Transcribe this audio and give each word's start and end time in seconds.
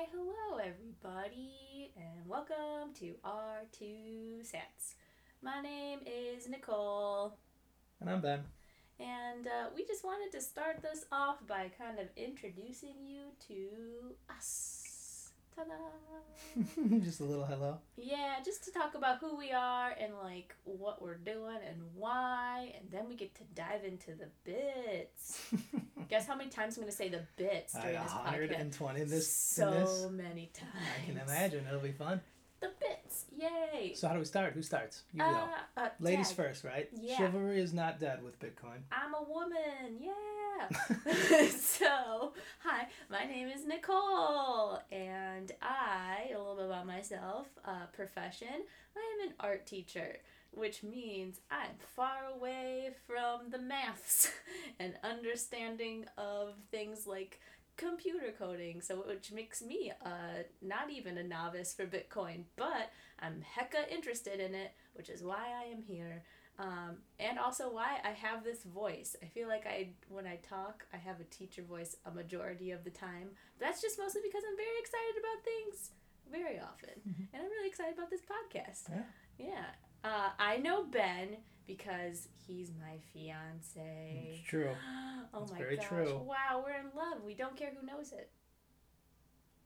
Why, 0.00 0.06
hello, 0.12 0.56
everybody, 0.56 1.92
and 1.94 2.26
welcome 2.26 2.94
to 3.00 3.16
R2 3.22 4.40
Sats. 4.40 4.94
My 5.42 5.60
name 5.60 5.98
is 6.06 6.48
Nicole, 6.48 7.36
And 8.00 8.08
I'm 8.08 8.22
Ben. 8.22 8.40
and 8.98 9.46
uh, 9.46 9.68
we 9.76 9.84
just 9.84 10.02
wanted 10.02 10.32
to 10.32 10.40
start 10.40 10.80
this 10.80 11.04
off 11.12 11.46
by 11.46 11.70
kind 11.76 11.98
of 11.98 12.06
introducing 12.16 12.94
you 13.06 13.24
to 13.48 14.14
us. 14.34 14.79
Ta-da! 15.60 16.98
Just 17.04 17.20
a 17.20 17.24
little 17.24 17.44
hello. 17.44 17.78
yeah, 17.96 18.36
just 18.44 18.64
to 18.64 18.72
talk 18.72 18.94
about 18.94 19.18
who 19.18 19.36
we 19.36 19.52
are 19.52 19.90
and 20.00 20.14
like 20.22 20.54
what 20.64 21.02
we're 21.02 21.18
doing 21.18 21.58
and 21.68 21.78
why, 21.94 22.72
and 22.78 22.90
then 22.90 23.08
we 23.08 23.14
get 23.14 23.34
to 23.34 23.42
dive 23.54 23.84
into 23.84 24.12
the 24.12 24.28
bits. 24.44 25.52
Guess 26.08 26.26
how 26.26 26.34
many 26.34 26.48
times 26.50 26.76
I'm 26.76 26.82
going 26.82 26.90
to 26.90 26.96
say 26.96 27.08
the 27.10 27.24
bits 27.36 27.76
I 27.76 27.82
during 27.82 28.02
this 28.02 28.12
podcast? 28.12 28.24
120 28.24 29.04
this 29.04 29.32
so 29.32 29.70
this. 29.70 30.06
many 30.10 30.50
times. 30.54 30.72
I 31.02 31.06
can 31.06 31.18
imagine. 31.18 31.66
It'll 31.68 31.80
be 31.80 31.92
fun. 31.92 32.20
The 32.60 32.68
bits, 32.80 32.99
yay! 33.36 33.94
So 33.94 34.08
how 34.08 34.14
do 34.14 34.18
we 34.20 34.24
start? 34.24 34.52
Who 34.54 34.62
starts? 34.62 35.02
You 35.12 35.22
uh, 35.22 35.30
go. 35.32 35.48
uh, 35.76 35.88
Ladies 36.00 36.32
first, 36.32 36.64
right? 36.64 36.88
Yeah. 37.00 37.16
Chivalry 37.16 37.60
is 37.60 37.72
not 37.72 37.98
dead 38.00 38.22
with 38.22 38.38
Bitcoin. 38.40 38.80
I'm 38.92 39.14
a 39.14 39.22
woman, 39.22 39.98
yeah. 40.00 40.68
so, 41.50 42.32
hi, 42.62 42.86
my 43.10 43.24
name 43.24 43.48
is 43.48 43.64
Nicole, 43.66 44.80
and 44.92 45.52
I, 45.62 46.30
a 46.34 46.38
little 46.38 46.56
bit 46.56 46.66
about 46.66 46.86
myself, 46.86 47.46
uh, 47.64 47.86
profession, 47.92 48.48
I 48.96 49.22
am 49.22 49.28
an 49.28 49.34
art 49.40 49.66
teacher, 49.66 50.16
which 50.52 50.82
means 50.82 51.40
I'm 51.50 51.76
far 51.96 52.26
away 52.36 52.90
from 53.06 53.50
the 53.50 53.58
maths 53.58 54.30
and 54.80 54.94
understanding 55.02 56.04
of 56.18 56.54
things 56.70 57.06
like 57.06 57.40
computer 57.84 58.32
coding, 58.38 58.80
so 58.80 58.96
which 59.12 59.32
makes 59.32 59.62
me 59.62 59.92
uh, 60.04 60.42
not 60.60 60.86
even 60.90 61.16
a 61.18 61.22
novice 61.24 61.72
for 61.72 61.86
Bitcoin, 61.86 62.44
but 62.56 62.86
I'm 63.18 63.42
hecka 63.56 63.82
interested 63.90 64.38
in 64.40 64.54
it, 64.54 64.70
which 64.94 65.08
is 65.08 65.22
why 65.22 65.44
I 65.62 65.64
am 65.74 65.82
here 65.82 66.22
um, 66.58 66.92
and 67.18 67.38
also 67.38 67.64
why 67.72 67.90
I 68.04 68.10
have 68.26 68.44
this 68.44 68.62
voice. 68.64 69.16
I 69.22 69.26
feel 69.26 69.48
like 69.48 69.66
I, 69.66 69.78
when 70.08 70.26
I 70.26 70.36
talk, 70.36 70.84
I 70.92 70.98
have 70.98 71.18
a 71.20 71.24
teacher 71.24 71.62
voice 71.62 71.96
a 72.04 72.10
majority 72.10 72.70
of 72.70 72.84
the 72.84 72.90
time. 72.90 73.28
That's 73.58 73.80
just 73.80 73.98
mostly 73.98 74.20
because 74.28 74.42
I'm 74.48 74.56
very 74.56 74.78
excited 74.84 75.16
about 75.22 75.44
things 75.50 75.90
very 76.30 76.58
often, 76.60 76.96
Mhm. 77.08 77.28
and 77.32 77.42
I'm 77.42 77.50
really 77.50 77.68
excited 77.68 77.94
about 77.98 78.10
this 78.10 78.20
podcast. 78.34 78.82
Yeah. 78.90 79.04
Yeah. 79.48 79.66
Uh, 80.04 80.30
I 80.38 80.58
know 80.58 80.84
Ben 80.84 81.38
because 81.76 82.28
he's 82.46 82.70
my 82.80 82.96
fiance. 83.12 84.34
It's 84.34 84.48
true. 84.48 84.70
oh 85.34 85.40
That's 85.40 85.52
my 85.52 85.58
very 85.58 85.76
gosh! 85.76 85.86
true. 85.86 86.20
Wow, 86.24 86.64
we're 86.64 86.78
in 86.78 86.86
love. 86.96 87.22
We 87.24 87.34
don't 87.34 87.56
care 87.56 87.70
who 87.78 87.86
knows 87.86 88.12
it. 88.12 88.30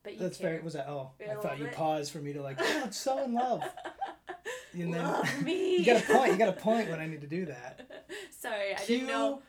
But 0.02 0.14
you 0.14 0.18
That's 0.18 0.36
care. 0.36 0.50
very. 0.50 0.62
Was 0.62 0.74
that? 0.74 0.86
Oh, 0.88 1.12
I 1.20 1.34
thought 1.36 1.58
you 1.58 1.64
bit. 1.64 1.74
paused 1.74 2.12
for 2.12 2.18
me 2.18 2.34
to 2.34 2.42
like. 2.42 2.58
Oh, 2.60 2.82
it's 2.84 2.98
so 2.98 3.22
in 3.24 3.34
love. 3.34 3.62
And 4.74 4.92
then 4.92 5.04
Love 5.04 5.42
me. 5.44 5.76
you 5.76 5.84
got 5.86 6.02
a 6.02 6.12
point. 6.12 6.32
You 6.32 6.36
got 6.38 6.48
a 6.48 6.52
point 6.60 6.90
when 6.90 6.98
I 6.98 7.06
need 7.06 7.20
to 7.20 7.28
do 7.28 7.46
that. 7.46 7.88
Sorry, 8.36 8.74
I 8.74 8.80
Cue 8.80 8.96
didn't 8.96 9.08
know. 9.08 9.40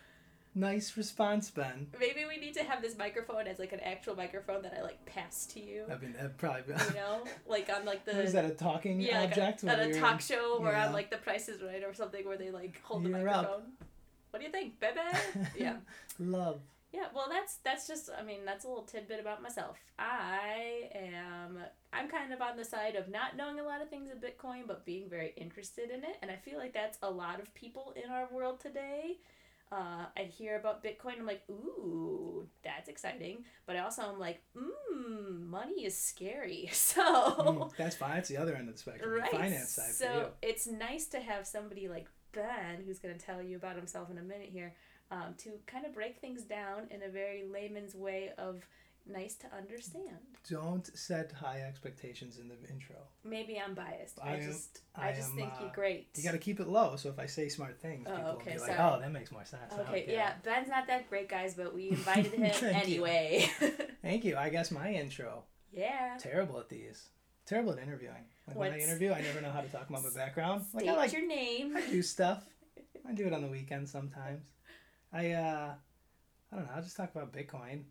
Nice 0.57 0.95
response, 0.95 1.51
Ben. 1.51 1.87
Maybe 1.99 2.23
we 2.25 2.37
need 2.37 2.53
to 2.53 2.63
have 2.63 2.81
this 2.81 2.97
microphone 2.97 3.45
as 3.45 3.59
like 3.59 3.73
an 3.73 3.81
actual 3.81 4.15
microphone 4.15 4.61
that 4.61 4.73
I 4.77 4.81
like 4.81 5.05
pass 5.05 5.45
to 5.47 5.59
you. 5.59 5.83
I 5.91 5.97
mean, 5.97 6.13
that'd 6.13 6.37
probably. 6.37 6.61
Be, 6.61 6.81
You 6.87 6.93
know, 6.95 7.23
like 7.45 7.69
on 7.69 7.83
like 7.83 8.05
the 8.05 8.21
is 8.21 8.31
that? 8.31 8.45
A 8.45 8.51
talking 8.51 9.01
yeah, 9.01 9.19
like 9.19 9.31
object? 9.31 9.63
a, 9.63 9.69
at 9.69 9.79
a 9.79 9.99
talk 9.99 10.21
show 10.21 10.57
or 10.61 10.71
yeah. 10.71 10.87
on 10.87 10.93
like 10.93 11.11
The 11.11 11.17
Price 11.17 11.49
is 11.49 11.61
Right 11.61 11.83
or 11.83 11.93
something 11.93 12.25
where 12.25 12.37
they 12.37 12.51
like 12.51 12.81
hold 12.83 13.03
the 13.03 13.09
You're 13.09 13.27
up. 13.27 13.35
microphone. 13.35 13.63
What 14.29 14.39
do 14.39 14.45
you 14.45 14.51
think, 14.51 14.79
baby? 14.79 14.99
yeah. 15.57 15.75
Love. 16.19 16.61
Yeah, 16.93 17.07
well, 17.13 17.27
that's 17.29 17.55
that's 17.57 17.85
just. 17.85 18.09
I 18.17 18.23
mean, 18.23 18.45
that's 18.45 18.63
a 18.63 18.69
little 18.69 18.83
tidbit 18.83 19.19
about 19.19 19.43
myself. 19.43 19.77
I 19.99 20.89
am. 20.95 21.59
I'm 21.91 22.07
kind 22.07 22.31
of 22.31 22.41
on 22.41 22.55
the 22.55 22.63
side 22.63 22.95
of 22.95 23.09
not 23.09 23.35
knowing 23.35 23.59
a 23.59 23.63
lot 23.63 23.81
of 23.81 23.89
things 23.89 24.09
of 24.09 24.19
Bitcoin, 24.21 24.65
but 24.65 24.85
being 24.85 25.09
very 25.09 25.33
interested 25.35 25.89
in 25.89 26.05
it, 26.05 26.15
and 26.21 26.31
I 26.31 26.37
feel 26.37 26.57
like 26.57 26.73
that's 26.73 26.97
a 27.03 27.09
lot 27.11 27.41
of 27.41 27.53
people 27.53 27.93
in 28.01 28.09
our 28.09 28.29
world 28.31 28.61
today. 28.61 29.17
Uh, 29.71 30.05
I 30.15 30.23
hear 30.23 30.57
about 30.57 30.83
Bitcoin, 30.83 31.19
I'm 31.19 31.25
like, 31.25 31.41
ooh, 31.49 32.47
that's 32.63 32.87
exciting. 32.87 33.43
But 33.65 33.75
I 33.75 33.79
also 33.79 34.03
am 34.03 34.19
like, 34.19 34.41
mmm, 34.55 35.47
money 35.47 35.85
is 35.85 35.97
scary. 35.97 36.69
So 36.73 37.01
Mm, 37.01 37.75
that's 37.75 37.95
fine. 37.95 38.17
It's 38.17 38.29
the 38.29 38.37
other 38.37 38.55
end 38.55 38.69
of 38.69 38.75
the 38.75 38.79
spectrum. 38.79 39.15
the 39.15 39.25
finance 39.37 39.69
side 39.69 39.93
so 39.93 40.29
it's 40.41 40.67
nice 40.67 41.07
to 41.07 41.19
have 41.19 41.45
somebody 41.47 41.87
like 41.87 42.07
Ben, 42.31 42.83
who's 42.85 42.99
going 42.99 43.17
to 43.17 43.25
tell 43.25 43.41
you 43.41 43.55
about 43.57 43.75
himself 43.75 44.09
in 44.11 44.17
a 44.17 44.21
minute 44.21 44.49
here, 44.51 44.73
um, 45.11 45.33
to 45.39 45.51
kind 45.67 45.85
of 45.85 45.93
break 45.93 46.19
things 46.19 46.43
down 46.43 46.83
in 46.91 47.01
a 47.03 47.09
very 47.09 47.43
layman's 47.51 47.95
way 47.95 48.31
of 48.37 48.65
nice 49.07 49.35
to 49.35 49.47
understand. 49.55 50.17
Don't 50.49 50.85
set 50.97 51.31
high 51.31 51.61
expectations 51.61 52.37
in 52.39 52.47
the 52.47 52.55
intro. 52.69 52.95
Maybe 53.23 53.59
I'm 53.59 53.73
biased. 53.73 54.19
I, 54.21 54.31
I 54.31 54.35
am- 54.35 54.43
just, 54.43 54.79
I, 54.95 55.09
I 55.09 55.13
just 55.13 55.31
am, 55.31 55.35
think 55.37 55.53
uh, 55.53 55.57
you're 55.61 55.71
great. 55.73 56.07
You 56.15 56.23
got 56.23 56.31
to 56.33 56.37
keep 56.37 56.59
it 56.59 56.67
low. 56.67 56.95
So 56.95 57.09
if 57.09 57.17
I 57.19 57.25
say 57.25 57.49
smart 57.49 57.79
things, 57.81 58.07
Oh, 58.09 58.15
people 58.15 58.29
okay, 58.31 58.51
will 58.51 58.53
be 58.53 58.59
like, 58.67 58.77
sorry. 58.77 58.93
"Oh, 58.95 58.99
that 59.01 59.11
makes 59.11 59.31
more 59.31 59.45
sense." 59.45 59.73
Okay, 59.79 60.01
care." 60.03 60.13
yeah, 60.15 60.33
Ben's 60.43 60.67
not 60.69 60.87
that 60.87 61.09
great, 61.09 61.29
guys, 61.29 61.55
but 61.55 61.73
we 61.73 61.89
invited 61.89 62.33
him 62.33 62.51
Thank 62.51 62.61
you. 62.61 62.67
anyway. 63.05 63.49
Thank 64.01 64.23
you. 64.25 64.37
I 64.37 64.49
guess 64.49 64.71
my 64.71 64.91
intro. 64.93 65.43
yeah. 65.71 66.17
Terrible 66.19 66.59
at 66.59 66.69
these. 66.69 67.09
Terrible 67.45 67.73
at 67.73 67.79
interviewing. 67.79 68.25
Like 68.47 68.57
when 68.57 68.71
I 68.73 68.79
interview, 68.79 69.11
I 69.11 69.21
never 69.21 69.41
know 69.41 69.51
how 69.51 69.61
to 69.61 69.67
talk 69.67 69.89
about 69.89 70.03
my 70.03 70.09
background. 70.15 70.65
Like 70.73 70.83
State 70.83 70.91
I 70.91 70.95
like 70.97 71.13
your 71.13 71.27
name. 71.27 71.75
I 71.77 71.81
do 71.81 72.01
stuff. 72.01 72.43
I 73.07 73.13
do 73.13 73.25
it 73.27 73.33
on 73.33 73.41
the 73.43 73.47
weekends 73.47 73.91
sometimes. 73.91 74.45
I 75.13 75.31
uh 75.31 75.73
I 76.51 76.55
don't 76.55 76.65
know, 76.65 76.71
I'll 76.75 76.81
just 76.81 76.95
talk 76.97 77.11
about 77.13 77.33
Bitcoin. 77.33 77.83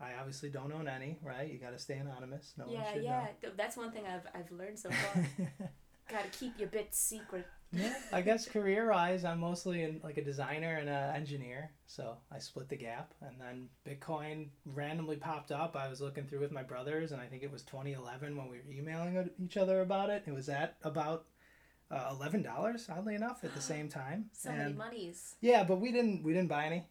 I 0.00 0.12
obviously 0.18 0.50
don't 0.50 0.72
own 0.72 0.88
any, 0.88 1.18
right? 1.22 1.50
You 1.50 1.58
gotta 1.58 1.78
stay 1.78 1.94
anonymous. 1.98 2.52
No 2.58 2.64
one 2.64 2.74
yeah, 2.74 2.92
should 2.92 3.04
yeah. 3.04 3.26
Th- 3.40 3.52
That's 3.56 3.76
one 3.76 3.90
thing 3.92 4.04
I've, 4.06 4.26
I've 4.34 4.50
learned 4.50 4.78
so 4.78 4.90
far. 4.90 5.24
Gotta 6.10 6.28
keep 6.28 6.58
your 6.58 6.68
bits 6.68 6.98
secret. 6.98 7.46
yeah, 7.72 7.94
I 8.12 8.20
guess 8.20 8.46
career 8.46 8.90
wise 8.90 9.24
I'm 9.24 9.40
mostly 9.40 9.82
in 9.84 10.00
like 10.04 10.18
a 10.18 10.22
designer 10.22 10.76
and 10.76 10.88
an 10.88 11.14
engineer. 11.16 11.70
So 11.86 12.18
I 12.30 12.38
split 12.40 12.68
the 12.68 12.76
gap 12.76 13.14
and 13.22 13.36
then 13.40 13.68
Bitcoin 13.88 14.48
randomly 14.66 15.16
popped 15.16 15.50
up. 15.50 15.74
I 15.76 15.88
was 15.88 16.02
looking 16.02 16.26
through 16.26 16.40
with 16.40 16.52
my 16.52 16.62
brothers 16.62 17.12
and 17.12 17.22
I 17.22 17.26
think 17.26 17.42
it 17.42 17.50
was 17.50 17.62
twenty 17.62 17.92
eleven 17.94 18.36
when 18.36 18.48
we 18.50 18.58
were 18.58 18.70
emailing 18.72 19.30
each 19.42 19.56
other 19.56 19.80
about 19.80 20.10
it. 20.10 20.24
It 20.26 20.34
was 20.34 20.50
at 20.50 20.76
about 20.82 21.24
uh, 21.90 22.08
eleven 22.10 22.42
dollars, 22.42 22.86
oddly 22.94 23.14
enough, 23.14 23.42
at 23.42 23.54
the 23.54 23.62
same 23.72 23.88
time. 23.88 24.26
So 24.34 24.50
many 24.50 24.62
And- 24.64 24.76
monies. 24.76 25.36
Yeah, 25.40 25.64
but 25.64 25.80
we 25.80 25.90
didn't 25.90 26.22
we 26.22 26.34
didn't 26.34 26.48
buy 26.50 26.66
any. 26.66 26.84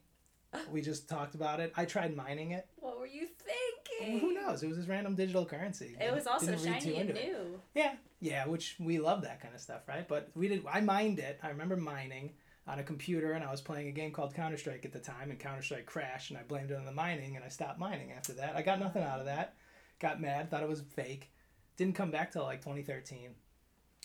We 0.72 0.82
just 0.82 1.08
talked 1.10 1.36
about 1.36 1.60
it. 1.60 1.74
I 1.76 1.86
tried 1.86 2.16
mining 2.16 2.52
it. 2.52 2.68
What 2.78 3.00
were 3.00 3.08
you 3.08 3.28
thinking? 3.28 4.14
Well, 4.14 4.20
who 4.22 4.34
knows? 4.34 4.64
It 4.64 4.68
was 4.68 4.78
this 4.78 4.88
random 4.88 5.16
digital 5.16 5.46
currency. 5.46 5.96
It 6.00 6.14
was 6.14 6.28
also 6.28 6.48
Didn't 6.48 6.64
read 6.66 6.82
too 6.82 6.90
shiny 6.90 7.00
and 7.02 7.10
into 7.10 7.22
it. 7.22 7.28
new. 7.32 7.60
Yeah, 7.76 7.94
yeah, 8.20 8.46
which 8.48 8.76
we 8.80 9.00
love 9.00 9.22
that 9.24 9.42
kind 9.42 9.54
of 9.56 9.62
stuff, 9.62 9.82
right? 9.88 10.08
But 10.08 10.30
we 10.36 10.48
did. 10.48 10.64
I 10.72 10.82
mined 10.82 11.20
it. 11.20 11.40
I 11.44 11.50
remember 11.50 11.76
mining 11.78 12.34
on 12.68 12.80
a 12.80 12.84
computer, 12.84 13.34
and 13.34 13.44
I 13.44 13.52
was 13.52 13.62
playing 13.62 13.88
a 13.88 13.92
game 13.92 14.12
called 14.12 14.34
Counter 14.34 14.58
Strike 14.58 14.86
at 14.86 14.94
the 14.94 15.00
time, 15.00 15.30
and 15.32 15.40
Counter 15.40 15.62
Strike 15.62 15.86
crashed, 15.86 16.30
and 16.30 16.40
I 16.40 16.44
blamed 16.44 16.72
it 16.72 16.78
on 16.78 16.86
the 16.86 16.92
mining, 16.94 17.36
and 17.36 17.44
I 17.44 17.50
stopped 17.50 17.78
mining 17.80 18.12
after 18.12 18.34
that. 18.34 18.56
I 18.56 18.62
got 18.62 18.80
nothing 18.80 19.04
out 19.04 19.20
of 19.20 19.26
that. 19.26 19.56
Got 20.00 20.22
mad, 20.22 20.50
thought 20.50 20.64
it 20.64 20.70
was 20.70 20.82
fake. 20.96 21.32
Didn't 21.78 21.96
come 21.96 22.12
back 22.12 22.32
till 22.32 22.44
like 22.44 22.62
2013. 22.62 23.32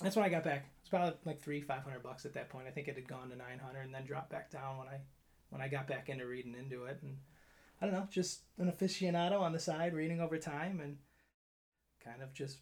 That's 0.01 0.17
when 0.17 0.25
I 0.25 0.29
got 0.29 0.45
back. 0.45 0.59
It 0.85 0.93
was 0.93 1.01
about 1.01 1.19
like 1.25 1.41
three, 1.41 1.61
five 1.61 1.83
hundred 1.83 2.03
bucks 2.03 2.25
at 2.25 2.33
that 2.35 2.49
point. 2.51 2.67
I 2.69 2.71
think 2.71 2.89
it 2.89 2.95
had 2.95 3.09
gone 3.09 3.31
to 3.31 3.37
nine 3.37 3.59
hundred, 3.59 3.83
and 3.83 3.95
then 3.95 4.05
dropped 4.07 4.31
back 4.31 4.51
down 4.51 4.79
when 4.79 4.89
I 4.89 5.01
when 5.51 5.61
I 5.61 5.69
got 5.69 5.89
back 5.89 6.09
into 6.09 6.27
reading 6.27 6.55
into 6.59 6.85
it, 6.85 6.99
and 7.03 7.17
I 7.81 7.87
don't 7.87 7.95
know, 7.95 8.09
just 8.11 8.43
an 8.59 8.71
aficionado 8.71 9.41
on 9.41 9.53
the 9.53 9.59
side, 9.59 9.95
reading 9.95 10.21
over 10.21 10.39
time, 10.39 10.81
and 10.81 10.99
kind 12.05 12.23
of 12.23 12.33
just 12.33 12.59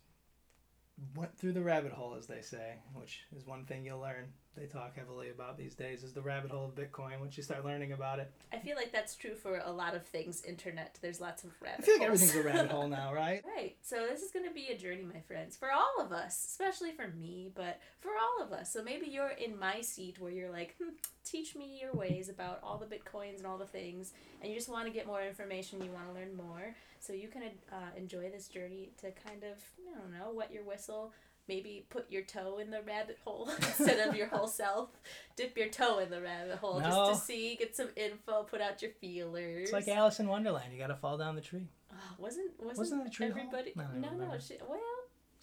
went 1.15 1.37
through 1.39 1.53
the 1.53 1.63
rabbit 1.63 1.93
hole, 1.93 2.15
as 2.19 2.27
they 2.27 2.41
say, 2.41 2.75
which 2.95 3.25
is 3.37 3.47
one 3.47 3.65
thing 3.65 3.85
you'll 3.85 4.01
learn. 4.01 4.27
They 4.57 4.65
talk 4.65 4.97
heavily 4.97 5.29
about 5.29 5.59
these 5.59 5.75
days 5.75 6.03
is 6.03 6.15
the 6.15 6.23
rabbit 6.23 6.51
hole 6.51 6.65
of 6.65 6.75
Bitcoin. 6.75 7.21
Once 7.21 7.37
you 7.37 7.43
start 7.43 7.63
learning 7.63 7.93
about 7.93 8.19
it, 8.21 8.33
I 8.51 8.59
feel 8.59 8.75
like 8.75 8.91
that's 8.91 9.15
true 9.15 9.35
for 9.35 9.61
a 9.63 9.71
lot 9.71 9.95
of 9.95 10.07
things. 10.07 10.43
Internet, 10.45 10.99
there's 11.03 11.21
lots 11.21 11.45
of 11.45 11.51
rabbit 11.61 11.81
I 11.81 11.83
feel 11.83 11.99
like 11.99 12.09
holes. 12.09 12.23
everything's 12.23 12.47
a 12.47 12.49
rabbit 12.49 12.71
hole 12.71 12.89
now, 12.89 13.13
right? 13.15 13.43
Right. 13.55 13.77
So 13.83 14.07
this 14.09 14.23
is 14.23 14.31
going 14.31 14.47
to 14.47 14.55
be 14.55 14.69
a 14.69 14.79
journey, 14.79 15.03
my 15.05 15.21
friends, 15.21 15.57
for 15.57 15.71
all 15.71 16.03
of 16.03 16.11
us, 16.11 16.43
especially 16.49 16.93
for 16.93 17.09
me, 17.09 17.51
but 17.55 17.81
for 18.01 18.13
all 18.13 18.47
of 18.47 18.53
us. 18.55 18.73
So 18.73 18.83
maybe 18.83 19.07
you're 19.09 19.29
in 19.29 19.59
my 19.59 19.83
seat 19.83 20.19
where 20.19 20.33
you're 20.33 20.51
like, 20.51 20.75
hmm, 20.83 20.95
teach 21.23 21.55
me 21.55 21.79
your 21.79 21.93
ways 21.93 22.31
about 22.31 22.61
all 22.63 22.79
the 22.79 22.87
bitcoins 22.87 23.37
and 23.37 23.47
all 23.47 23.59
the 23.59 23.67
things, 23.67 24.15
and 24.41 24.51
you 24.51 24.57
just 24.57 24.71
want 24.71 24.87
to 24.87 24.93
get 24.93 25.07
more 25.07 25.23
information, 25.23 25.83
you 25.85 25.91
want 25.91 26.09
to 26.09 26.15
learn 26.15 26.35
more. 26.35 26.75
So 27.07 27.13
you 27.13 27.29
can 27.29 27.43
uh, 27.71 27.77
enjoy 27.97 28.31
this 28.31 28.49
journey 28.49 28.91
to 29.01 29.11
kind 29.13 29.45
of, 29.45 29.63
I 29.95 30.01
don't 30.01 30.13
know, 30.13 30.33
wet 30.35 30.53
your 30.53 30.65
whistle. 30.65 31.13
Maybe 31.49 31.87
put 31.91 32.11
your 32.11 32.23
toe 32.23 32.59
in 32.59 32.71
the 32.73 32.83
rabbit 32.83 33.19
hole 33.25 33.49
instead 33.57 34.09
of 34.09 34.17
your 34.17 34.27
whole 34.27 34.49
self. 34.49 34.89
Dip 35.37 35.57
your 35.57 35.69
toe 35.69 36.01
in 36.01 36.11
the 36.11 36.21
rabbit 36.21 36.57
hole 36.59 36.81
No. 36.81 36.89
just 36.89 37.21
to 37.21 37.27
see, 37.27 37.55
get 37.55 37.77
some 37.77 37.91
info, 37.95 38.43
put 38.43 38.61
out 38.61 38.83
your 38.83 38.91
feelers. 39.01 39.65
It's 39.65 39.73
like 39.73 39.87
Alice 39.87 40.19
in 40.19 40.27
Wonderland. 40.27 40.73
You 40.73 40.79
got 40.81 40.89
to 40.89 40.97
fall 40.97 41.17
down 41.17 41.37
the 41.37 41.41
tree. 41.41 41.69
Oh, 41.93 41.97
wasn't 42.19 42.51
wasn't, 42.59 42.79
Wasn't 42.79 43.07
it 43.07 43.13
tree 43.13 43.27
everybody? 43.29 43.73
Don't 43.77 44.01
No, 44.01 44.11
no. 44.11 44.39
She, 44.41 44.55
well, 44.69 44.81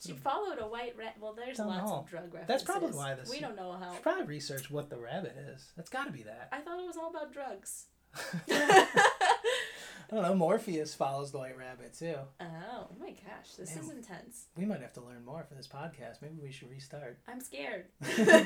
she 0.06 0.12
followed 0.12 0.58
a 0.60 0.68
white 0.68 0.96
rat. 0.98 1.16
Well, 1.22 1.34
there's 1.34 1.56
Down 1.58 1.68
the 1.68 1.74
lots 1.74 1.90
hall. 1.90 2.00
of 2.02 2.10
drug 2.10 2.34
references. 2.34 2.48
That's 2.48 2.64
probably 2.64 2.92
why 2.92 3.14
this- 3.14 3.30
We 3.30 3.40
don't 3.40 3.56
know 3.56 3.72
how. 3.72 3.94
Should 3.94 4.04
probably 4.04 4.26
research 4.26 4.70
what 4.70 4.90
the 4.90 4.98
rabbit 4.98 5.36
is. 5.54 5.72
That's 5.78 5.90
got 5.90 6.08
to 6.08 6.12
be 6.12 6.24
that. 6.24 6.50
I 6.52 6.60
thought 6.60 6.80
it 6.80 6.86
was 6.86 6.98
all 6.98 7.10
about 7.12 7.32
drugs. 7.32 7.86
I 10.12 10.16
don't 10.16 10.24
know. 10.24 10.36
Morpheus 10.36 10.94
follows 10.94 11.32
the 11.32 11.38
White 11.40 11.58
Rabbit 11.58 11.94
too. 11.98 12.16
Oh, 12.40 12.46
oh 12.46 12.88
my 13.00 13.10
gosh, 13.12 13.54
this 13.58 13.76
is 13.76 13.90
intense. 13.90 14.46
We 14.58 14.66
might 14.66 14.82
have 14.82 14.94
to 14.94 15.02
learn 15.02 15.24
more 15.26 15.44
for 15.48 15.56
this 15.56 15.68
podcast. 15.68 16.22
Maybe 16.22 16.40
we 16.42 16.52
should 16.52 16.70
restart. 16.70 17.20
I'm 17.28 17.40
scared. 17.42 17.86
So- 18.16 18.46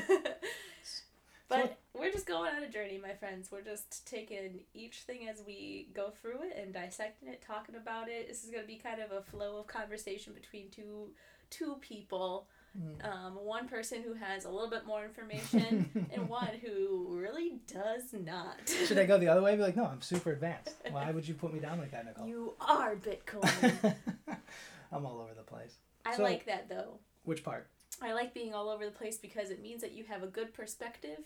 but 1.48 1.78
we're 1.98 2.12
just 2.12 2.26
going 2.26 2.54
on 2.54 2.62
a 2.62 2.68
journey, 2.68 2.98
my 3.02 3.14
friends. 3.14 3.50
We're 3.50 3.62
just 3.62 4.06
taking 4.06 4.60
each 4.74 4.98
thing 5.02 5.28
as 5.28 5.42
we 5.46 5.88
go 5.94 6.10
through 6.22 6.42
it 6.42 6.56
and 6.60 6.72
dissecting 6.72 7.28
it, 7.28 7.42
talking 7.46 7.74
about 7.74 8.08
it. 8.08 8.28
This 8.28 8.44
is 8.44 8.50
going 8.50 8.62
to 8.62 8.68
be 8.68 8.76
kind 8.76 9.00
of 9.00 9.12
a 9.12 9.22
flow 9.22 9.58
of 9.58 9.66
conversation 9.66 10.32
between 10.34 10.68
two 10.70 11.08
two 11.50 11.76
people. 11.80 12.46
Mm. 12.80 13.04
Um, 13.12 13.32
one 13.44 13.66
person 13.68 14.02
who 14.02 14.14
has 14.14 14.44
a 14.44 14.48
little 14.50 14.70
bit 14.70 14.86
more 14.86 15.04
information 15.04 16.06
and 16.12 16.28
one 16.28 16.50
who 16.64 17.08
really 17.10 17.58
does 17.66 18.12
not. 18.12 18.56
Should 18.86 18.98
I 18.98 19.04
go 19.04 19.18
the 19.18 19.28
other 19.28 19.42
way? 19.42 19.56
Be 19.56 19.62
like, 19.62 19.76
no, 19.76 19.84
I'm 19.86 20.00
super 20.00 20.30
advanced. 20.32 20.76
Why 20.90 21.10
would 21.10 21.26
you 21.26 21.34
put 21.34 21.52
me 21.52 21.60
down 21.60 21.78
like 21.78 21.90
that, 21.90 22.06
Nicole? 22.06 22.26
You 22.28 22.54
are 22.60 22.94
Bitcoin. 22.96 23.94
I'm 24.92 25.04
all 25.04 25.20
over 25.20 25.34
the 25.36 25.42
place. 25.42 25.74
I 26.06 26.16
So- 26.16 26.22
like 26.22 26.46
that 26.46 26.68
though. 26.68 26.98
Which 27.24 27.42
part? 27.44 27.68
I 28.00 28.12
like 28.12 28.32
being 28.32 28.54
all 28.54 28.68
over 28.68 28.84
the 28.84 28.92
place 28.92 29.16
because 29.18 29.50
it 29.50 29.60
means 29.60 29.80
that 29.80 29.92
you 29.92 30.04
have 30.04 30.22
a 30.22 30.28
good 30.28 30.54
perspective. 30.54 31.18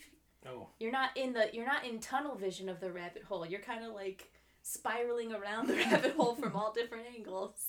Oh. 0.48 0.69
You're 0.81 0.90
not 0.90 1.10
in 1.16 1.32
the 1.34 1.50
you're 1.52 1.66
not 1.66 1.84
in 1.84 2.00
tunnel 2.00 2.34
vision 2.34 2.69
of 2.69 2.81
the 2.81 2.90
rabbit 2.90 3.25
hole. 3.25 3.44
You're 3.46 3.60
kind 3.60 3.84
of 3.84 3.93
like 3.93 4.31
spiraling 4.62 5.32
around 5.34 5.69
the 5.69 5.75
rabbit 5.75 6.14
hole 6.16 6.34
from 6.34 6.56
all 6.56 6.72
different 6.72 7.05
angles. 7.14 7.66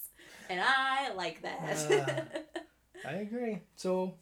And 0.50 0.62
I 0.64 1.14
like 1.14 1.42
that. 1.42 2.46
I 3.06 3.14
agree. 3.14 3.60
So, 3.76 4.16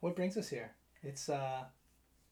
what 0.00 0.14
brings 0.16 0.36
us 0.36 0.48
here? 0.48 0.72
It's 1.02 1.28
uh, 1.28 1.64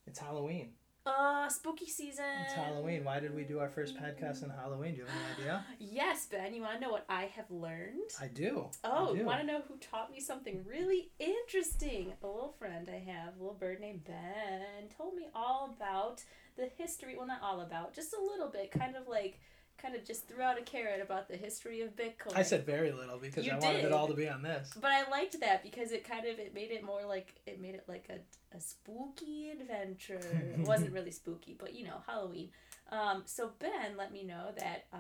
it's 0.07 0.19
Halloween. 0.19 0.71
uh 1.07 1.49
spooky 1.49 1.87
season. 1.87 2.25
It's 2.45 2.53
Halloween. 2.55 3.05
Why 3.05 3.21
did 3.21 3.35
we 3.35 3.45
do 3.45 3.59
our 3.59 3.69
first 3.69 3.97
podcast 3.97 4.43
on 4.43 4.51
Halloween? 4.51 4.93
Do 4.93 4.99
you 4.99 5.05
have 5.07 5.15
any 5.15 5.43
idea? 5.43 5.65
Yes, 5.79 6.27
Ben, 6.27 6.55
you 6.55 6.63
want 6.63 6.75
to 6.75 6.81
know 6.81 6.91
what 6.91 7.05
I 7.09 7.25
have 7.37 7.51
learned? 7.51 8.11
I 8.21 8.27
do. 8.29 8.67
Oh, 8.85 9.13
I 9.15 9.17
you 9.17 9.25
want 9.25 9.41
to 9.41 9.47
know 9.47 9.61
who 9.69 9.77
taught 9.79 10.11
me 10.11 10.21
something 10.21 10.65
really 10.69 11.11
interesting? 11.19 12.13
A 12.23 12.27
little 12.27 12.55
friend 12.59 12.89
I 12.91 12.99
have, 13.11 13.37
a 13.37 13.39
little 13.39 13.55
bird 13.55 13.81
named 13.81 14.05
Ben, 14.05 14.89
told 14.97 15.15
me 15.15 15.27
all 15.35 15.75
about 15.77 16.23
the 16.57 16.69
history. 16.79 17.17
Well, 17.17 17.27
not 17.27 17.43
all 17.43 17.61
about, 17.61 17.95
just 17.95 18.15
a 18.15 18.23
little 18.23 18.49
bit, 18.49 18.71
kind 18.71 18.97
of 18.97 19.07
like, 19.09 19.41
kind 19.79 19.95
of 19.95 20.05
just 20.05 20.27
threw 20.29 20.43
out 20.43 20.59
a 20.59 20.63
carrot 20.63 21.01
about 21.03 21.29
the 21.29 21.37
history 21.37 21.81
of 21.83 21.95
Bitcoin. 21.97 22.37
I 22.37 22.43
said 22.43 22.65
very 22.65 22.93
little 22.93 23.19
because 23.19 23.45
You 23.47 23.53
I 23.53 23.59
wanted 23.59 23.77
did. 23.83 23.85
it 23.87 23.93
all 23.93 24.07
to 24.09 24.15
be 24.15 24.29
on 24.29 24.43
this. 24.43 24.73
But 24.81 24.91
I 24.93 25.09
liked 25.11 25.39
that 25.41 25.63
because 25.63 25.93
it 25.93 26.05
kind 26.09 26.27
of 26.27 26.39
it 26.39 26.55
made 26.55 26.71
it 26.71 26.85
more 26.85 27.05
like 27.07 27.35
it 27.47 27.61
made 27.61 27.75
it 27.75 27.85
like 27.89 28.09
a, 28.11 28.57
a 28.57 28.61
spooky 28.61 29.51
adventure. 29.51 30.21
it 30.59 30.67
wasn't 30.67 30.93
really 30.93 31.11
spooky, 31.11 31.57
but 31.59 31.75
you 31.75 31.85
know 31.85 32.03
Halloween. 32.07 32.51
Um, 32.93 33.23
so 33.25 33.51
Ben 33.59 33.97
let 33.97 34.13
me 34.13 34.25
know 34.25 34.51
that 34.59 34.85
uh, 34.93 34.99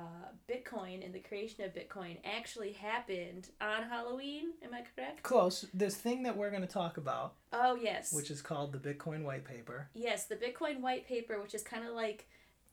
Bitcoin 0.50 1.04
and 1.04 1.14
the 1.14 1.20
creation 1.20 1.64
of 1.64 1.74
Bitcoin 1.74 2.16
actually 2.24 2.72
happened 2.72 3.50
on 3.60 3.82
Halloween. 3.84 4.52
Am 4.64 4.72
I 4.72 4.82
correct? 4.96 5.22
Close. 5.22 5.66
This 5.74 5.94
thing 5.94 6.22
that 6.22 6.36
we're 6.36 6.48
going 6.50 6.62
to 6.62 6.66
talk 6.68 6.96
about, 6.96 7.34
Oh 7.52 7.76
yes. 7.80 8.12
which 8.12 8.30
is 8.30 8.40
called 8.40 8.72
the 8.72 8.78
Bitcoin 8.78 9.22
White 9.22 9.44
Paper. 9.44 9.88
yes, 9.94 10.24
the 10.24 10.34
Bitcoin 10.36 10.80
white 10.80 11.06
paper, 11.06 11.40
which 11.40 11.54
is 11.54 11.62
kind 11.62 11.86
of 11.86 11.94
like. 11.94 12.26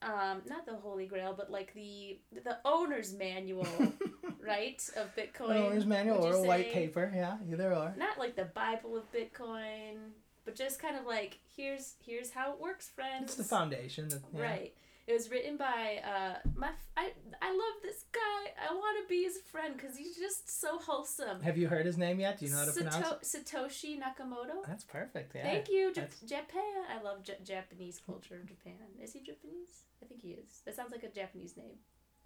Um, 0.04 0.42
not 0.48 0.66
the 0.66 0.74
Holy 0.74 1.06
Grail, 1.06 1.34
but 1.36 1.50
like 1.50 1.72
the 1.74 2.18
the 2.32 2.58
owner's 2.64 3.14
manual, 3.14 3.66
right, 4.44 4.82
of 4.96 5.14
Bitcoin. 5.16 5.56
Owner's 5.56 5.86
manual 5.86 6.24
or 6.24 6.44
white 6.44 6.72
paper. 6.72 7.12
Yeah, 7.14 7.36
either 7.50 7.72
or. 7.74 7.94
not 7.96 8.18
like 8.18 8.34
the 8.36 8.46
Bible 8.46 8.96
of 8.96 9.04
Bitcoin, 9.12 10.10
but 10.44 10.56
just 10.56 10.80
kind 10.80 10.96
of 10.96 11.06
like 11.06 11.38
here's 11.56 11.94
here's 12.04 12.30
how 12.30 12.52
it 12.52 12.60
works, 12.60 12.88
friends. 12.88 13.24
It's 13.24 13.34
the 13.36 13.44
foundation. 13.44 14.08
yeah. 14.34 14.42
Right. 14.42 14.74
It 15.06 15.14
was 15.14 15.30
written 15.30 15.56
by 15.56 16.00
uh 16.04 16.34
my 16.54 16.68
f- 16.68 16.88
I 16.96 17.10
I 17.40 17.50
love 17.50 17.76
this 17.82 18.04
guy. 18.12 18.52
I 18.70 18.72
want 18.72 19.02
to 19.02 19.08
be 19.08 19.24
his 19.24 19.38
friend 19.50 19.74
because 19.76 19.96
he's 19.96 20.16
just 20.16 20.60
so 20.60 20.78
wholesome. 20.78 21.40
Have 21.42 21.58
you 21.58 21.66
heard 21.68 21.86
his 21.86 21.98
name 21.98 22.20
yet? 22.20 22.38
Do 22.38 22.46
you 22.46 22.52
know 22.52 22.58
how 22.58 22.66
to 22.66 22.72
pronounce 22.72 22.96
it? 23.36 23.44
Satoshi 23.46 23.98
Nakamoto. 23.98 24.64
That's 24.66 24.84
perfect. 24.84 25.34
Yeah. 25.34 25.42
Thank 25.42 25.68
you, 25.70 25.92
that's- 25.92 26.20
Japan. 26.20 26.84
I 26.88 27.02
love 27.02 27.22
J- 27.24 27.38
Japanese 27.44 28.00
culture 28.04 28.36
of 28.36 28.46
Japan. 28.46 28.74
Is 29.02 29.12
he 29.12 29.20
Japanese? 29.20 29.82
I 30.02 30.06
think 30.06 30.22
he 30.22 30.30
is. 30.30 30.60
That 30.64 30.76
sounds 30.76 30.92
like 30.92 31.02
a 31.02 31.08
Japanese 31.10 31.56
name. 31.56 31.76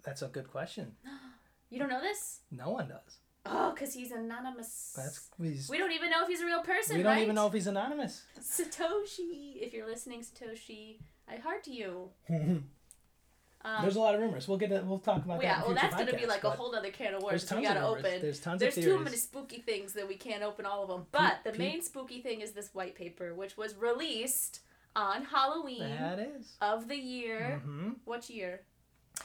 That's 0.03 0.21
a 0.21 0.27
good 0.27 0.49
question. 0.49 0.95
You 1.69 1.79
don't 1.79 1.89
know 1.89 1.99
this? 1.99 2.39
No 2.49 2.69
one 2.69 2.87
does. 2.87 3.17
Oh, 3.45 3.71
because 3.73 3.93
he's 3.93 4.11
anonymous. 4.11 4.93
That's 4.95 5.27
he's, 5.41 5.69
we 5.69 5.77
don't 5.77 5.91
even 5.91 6.09
know 6.09 6.21
if 6.23 6.29
he's 6.29 6.39
a 6.39 6.45
real 6.45 6.61
person, 6.61 6.95
we 6.95 7.03
don't 7.03 7.11
right? 7.15 7.23
even 7.23 7.35
know 7.35 7.45
if 7.47 7.51
he's 7.51 7.67
anonymous. 7.67 8.23
Satoshi, 8.39 9.57
if 9.61 9.73
you're 9.73 9.85
listening, 9.85 10.21
Satoshi, 10.21 10.99
I 11.29 11.35
heart 11.37 11.67
you. 11.67 12.09
Um, 12.29 12.63
There's 13.81 13.95
a 13.95 13.99
lot 13.99 14.15
of 14.15 14.21
rumors. 14.21 14.47
We'll 14.47 14.57
get 14.57 14.69
to, 14.69 14.81
we'll 14.85 14.99
talk 14.99 15.25
about 15.25 15.41
yeah, 15.43 15.55
that. 15.55 15.61
well, 15.61 15.69
in 15.71 15.75
that's 15.75 15.95
future 15.95 16.11
gonna 16.11 16.21
be 16.21 16.27
like 16.27 16.43
a 16.43 16.49
whole 16.51 16.73
other 16.73 16.89
can 16.89 17.13
of 17.13 17.21
There's 17.27 17.49
worms 17.49 17.53
we 17.53 17.63
gotta 17.63 17.81
of 17.81 17.95
rumors. 17.97 18.05
open. 18.05 18.21
There's 18.21 18.39
tons 18.39 18.59
There's 18.61 18.77
of 18.77 18.83
too 18.83 18.99
many 18.99 19.17
spooky 19.17 19.59
things 19.59 19.93
that 19.93 20.07
we 20.07 20.15
can't 20.15 20.43
open 20.43 20.65
all 20.65 20.83
of 20.83 20.89
them. 20.89 21.05
But 21.11 21.39
the 21.43 21.51
pe- 21.51 21.57
main 21.57 21.81
spooky 21.81 22.21
thing 22.21 22.41
is 22.41 22.51
this 22.51 22.69
white 22.73 22.95
paper, 22.95 23.33
which 23.33 23.57
was 23.57 23.75
released 23.75 24.61
on 24.95 25.25
Halloween 25.25 25.79
That 25.99 26.19
is. 26.19 26.55
of 26.61 26.87
the 26.87 26.95
year. 26.95 27.61
Mm-hmm. 27.61 27.89
What 28.05 28.29
year? 28.29 28.61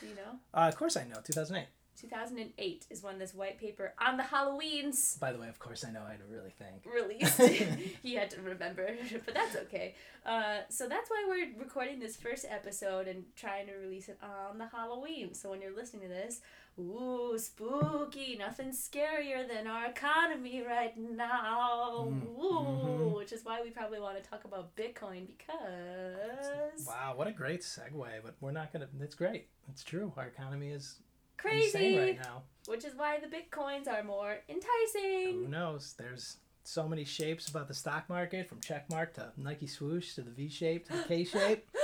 Do 0.00 0.06
you 0.06 0.14
know? 0.16 0.38
Uh, 0.52 0.68
of 0.68 0.76
course 0.76 0.96
I 0.96 1.04
know. 1.04 1.20
2008. 1.22 1.66
2008 2.00 2.86
is 2.90 3.02
when 3.02 3.18
this 3.18 3.34
white 3.34 3.58
paper 3.58 3.92
on 4.04 4.16
the 4.16 4.22
Halloweens 4.22 5.18
By 5.20 5.32
the 5.32 5.38
way, 5.38 5.48
of 5.48 5.58
course 5.58 5.84
I 5.84 5.90
know 5.90 6.00
how 6.00 6.14
to 6.14 6.24
really 6.30 6.50
think. 6.50 6.84
released. 6.92 7.38
he 8.02 8.14
had 8.14 8.30
to 8.30 8.40
remember, 8.42 8.88
but 9.24 9.34
that's 9.34 9.56
okay. 9.56 9.94
Uh, 10.24 10.58
so 10.68 10.88
that's 10.88 11.10
why 11.10 11.24
we're 11.28 11.62
recording 11.62 11.98
this 11.98 12.16
first 12.16 12.44
episode 12.48 13.08
and 13.08 13.24
trying 13.36 13.66
to 13.66 13.74
release 13.74 14.08
it 14.08 14.18
on 14.22 14.58
the 14.58 14.66
Halloween. 14.66 15.34
So 15.34 15.50
when 15.50 15.60
you're 15.60 15.74
listening 15.74 16.02
to 16.02 16.08
this, 16.08 16.40
ooh, 16.78 17.36
spooky! 17.38 18.36
Nothing 18.38 18.70
scarier 18.70 19.46
than 19.46 19.66
our 19.66 19.86
economy 19.86 20.62
right 20.66 20.96
now. 20.96 22.08
Mm, 22.08 22.22
Ooh, 22.38 22.66
mhm. 23.10 23.16
which 23.16 23.32
is 23.32 23.44
why 23.44 23.60
we 23.62 23.70
probably 23.70 24.00
want 24.00 24.22
to 24.22 24.28
talk 24.28 24.44
about 24.44 24.74
Bitcoin 24.76 25.26
because 25.26 26.86
Wow, 26.86 27.12
what 27.16 27.26
a 27.26 27.32
great 27.32 27.60
segue. 27.62 28.06
But 28.24 28.36
we're 28.40 28.52
not 28.52 28.72
gonna. 28.72 28.88
It's 29.00 29.14
great. 29.14 29.48
It's 29.68 29.84
true. 29.84 30.12
Our 30.16 30.26
economy 30.26 30.70
is 30.70 30.96
crazy. 31.42 31.98
right 31.98 32.18
now. 32.18 32.42
Which 32.66 32.84
is 32.84 32.94
why 32.94 33.18
the 33.18 33.26
Bitcoins 33.26 33.88
are 33.88 34.04
more 34.04 34.38
enticing. 34.48 35.44
Who 35.44 35.48
knows? 35.48 35.94
There's 35.98 36.36
so 36.64 36.88
many 36.88 37.04
shapes 37.04 37.48
about 37.48 37.66
the 37.68 37.74
stock 37.74 38.08
market, 38.08 38.48
from 38.48 38.60
check 38.60 38.88
mark 38.88 39.14
to 39.14 39.32
Nike 39.36 39.66
swoosh 39.66 40.14
to 40.14 40.22
the 40.22 40.30
V 40.30 40.48
shape 40.48 40.86
to 40.88 40.96
the 40.96 41.02
K 41.04 41.24
shape. 41.24 41.68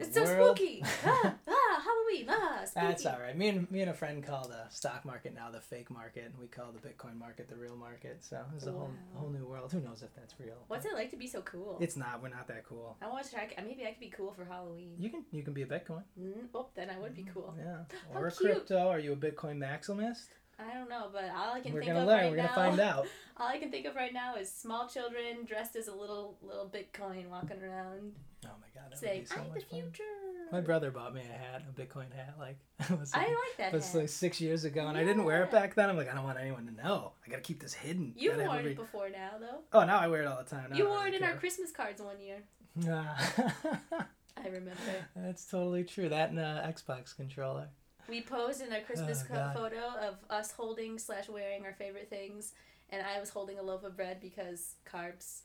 It's 0.00 0.14
so 0.14 0.22
world. 0.22 0.56
spooky. 0.56 0.80
ah, 1.04 1.34
ah, 1.48 1.82
Halloween. 1.84 2.26
Ah. 2.28 2.57
That's 2.80 3.06
all 3.06 3.18
right. 3.20 3.36
Me 3.36 3.48
and 3.48 3.70
me 3.70 3.80
and 3.80 3.90
a 3.90 3.94
friend 3.94 4.24
call 4.24 4.48
the 4.48 4.68
stock 4.70 5.04
market 5.04 5.34
now 5.34 5.50
the 5.50 5.60
fake 5.60 5.90
market, 5.90 6.24
and 6.26 6.38
we 6.38 6.46
call 6.46 6.72
the 6.72 6.78
Bitcoin 6.86 7.16
market 7.18 7.48
the 7.48 7.56
real 7.56 7.76
market. 7.76 8.24
So 8.24 8.44
it's 8.54 8.66
a 8.66 8.72
whole 8.72 8.90
Wow. 9.14 9.20
whole 9.20 9.28
new 9.30 9.46
world. 9.46 9.72
Who 9.72 9.80
knows 9.80 10.02
if 10.02 10.14
that's 10.14 10.38
real? 10.38 10.64
What's 10.68 10.86
it 10.86 10.94
like 10.94 11.10
to 11.10 11.16
be 11.16 11.26
so 11.26 11.42
cool? 11.42 11.78
It's 11.80 11.96
not. 11.96 12.22
We're 12.22 12.28
not 12.28 12.46
that 12.48 12.64
cool. 12.64 12.96
I 13.02 13.08
want 13.08 13.24
to 13.26 13.32
try. 13.32 13.48
Maybe 13.64 13.84
I 13.86 13.90
could 13.90 14.00
be 14.00 14.10
cool 14.10 14.32
for 14.32 14.44
Halloween. 14.44 14.94
You 14.98 15.10
can 15.10 15.24
you 15.32 15.42
can 15.42 15.52
be 15.54 15.62
a 15.62 15.66
Bitcoin. 15.66 16.02
Mm, 16.20 16.48
oh, 16.54 16.68
then 16.74 16.90
I 16.90 16.98
would 16.98 17.14
be 17.14 17.26
cool. 17.34 17.54
Yeah. 17.58 17.84
How 18.12 18.20
Or 18.20 18.30
cute. 18.30 18.52
crypto. 18.52 18.88
Are 18.88 18.98
you 19.00 19.12
a 19.12 19.16
Bitcoin 19.16 19.56
maximist? 19.58 20.26
I 20.60 20.74
don't 20.74 20.88
know, 20.90 21.08
but 21.12 21.24
all 21.36 21.54
I 21.54 21.60
can 21.60 21.72
We're 21.72 21.82
think 21.82 21.92
gonna 21.92 22.00
of 22.00 22.08
learn. 22.08 22.18
right 22.22 22.30
We're 22.32 22.36
now. 22.38 22.54
gonna 22.54 22.68
find 22.70 22.80
out. 22.80 23.06
All 23.36 23.46
I 23.46 23.58
can 23.58 23.70
think 23.70 23.86
of 23.86 23.94
right 23.94 24.12
now 24.12 24.34
is 24.34 24.52
small 24.52 24.88
children 24.88 25.44
dressed 25.46 25.76
as 25.76 25.86
a 25.86 25.94
little 25.94 26.36
little 26.42 26.68
Bitcoin 26.68 27.28
walking 27.30 27.62
around, 27.62 28.14
Oh 28.44 28.48
my 28.60 28.66
god, 28.74 28.90
that 28.90 28.98
saying, 28.98 29.20
would 29.20 29.28
be 29.28 29.34
so 29.36 29.40
"I'm 29.40 29.54
the 29.54 29.60
future." 29.60 30.02
fun. 30.24 30.27
Future." 30.48 30.60
My 30.62 30.66
brother 30.66 30.90
bought 30.90 31.14
me 31.14 31.20
a 31.22 31.32
hat, 31.32 31.62
a 31.68 31.80
Bitcoin 31.80 32.12
hat, 32.14 32.34
like 32.38 32.58
it 32.90 32.98
was 32.98 33.12
I 33.14 33.18
like, 33.20 33.28
like 33.28 33.56
that 33.58 33.72
it 33.72 33.76
was 33.76 33.92
hat. 33.92 33.98
like 34.00 34.08
six 34.08 34.40
years 34.40 34.64
ago, 34.64 34.86
and 34.86 34.96
I 34.96 35.04
didn't 35.04 35.24
wear 35.24 35.42
it 35.44 35.50
back 35.50 35.74
then. 35.74 35.88
I'm 35.88 35.96
like, 35.96 36.10
I 36.10 36.14
don't 36.14 36.24
want 36.24 36.38
anyone 36.38 36.66
to 36.66 36.72
know. 36.82 37.12
I 37.26 37.30
gotta 37.30 37.42
keep 37.42 37.60
this 37.60 37.74
hidden. 37.74 38.14
You've 38.16 38.36
worn 38.36 38.58
every- 38.58 38.72
it 38.72 38.76
before 38.76 39.08
now, 39.10 39.32
though. 39.40 39.58
Oh, 39.72 39.84
now 39.84 39.98
I 39.98 40.08
wear 40.08 40.22
it 40.22 40.26
all 40.26 40.38
the 40.42 40.48
time. 40.48 40.70
Now 40.70 40.76
you 40.76 40.86
wore 40.88 41.06
it 41.06 41.14
in 41.14 41.22
our. 41.22 41.34
Christmas 41.34 41.70
cards 41.72 42.00
one 42.02 42.20
year. 42.20 42.42
I 42.86 44.44
remember. 44.46 44.72
That's 45.16 45.44
totally 45.46 45.84
true. 45.84 46.08
That 46.08 46.30
and 46.30 46.38
uh, 46.38 46.62
Xbox 46.66 47.14
controller. 47.16 47.68
We 48.08 48.22
posed 48.22 48.62
in 48.62 48.72
our 48.72 48.80
Christmas 48.80 49.24
Oh, 49.30 49.34
co- 49.34 49.50
photo 49.54 49.84
of 50.00 50.16
us 50.30 50.52
holding 50.52 50.98
slash 50.98 51.28
wearing 51.28 51.64
our 51.66 51.74
favorite 51.74 52.08
things, 52.08 52.52
and 52.90 53.04
I 53.04 53.20
was 53.20 53.30
holding 53.30 53.58
a 53.58 53.62
loaf 53.62 53.84
of 53.84 53.96
bread 53.96 54.18
because 54.20 54.76
carbs, 54.90 55.40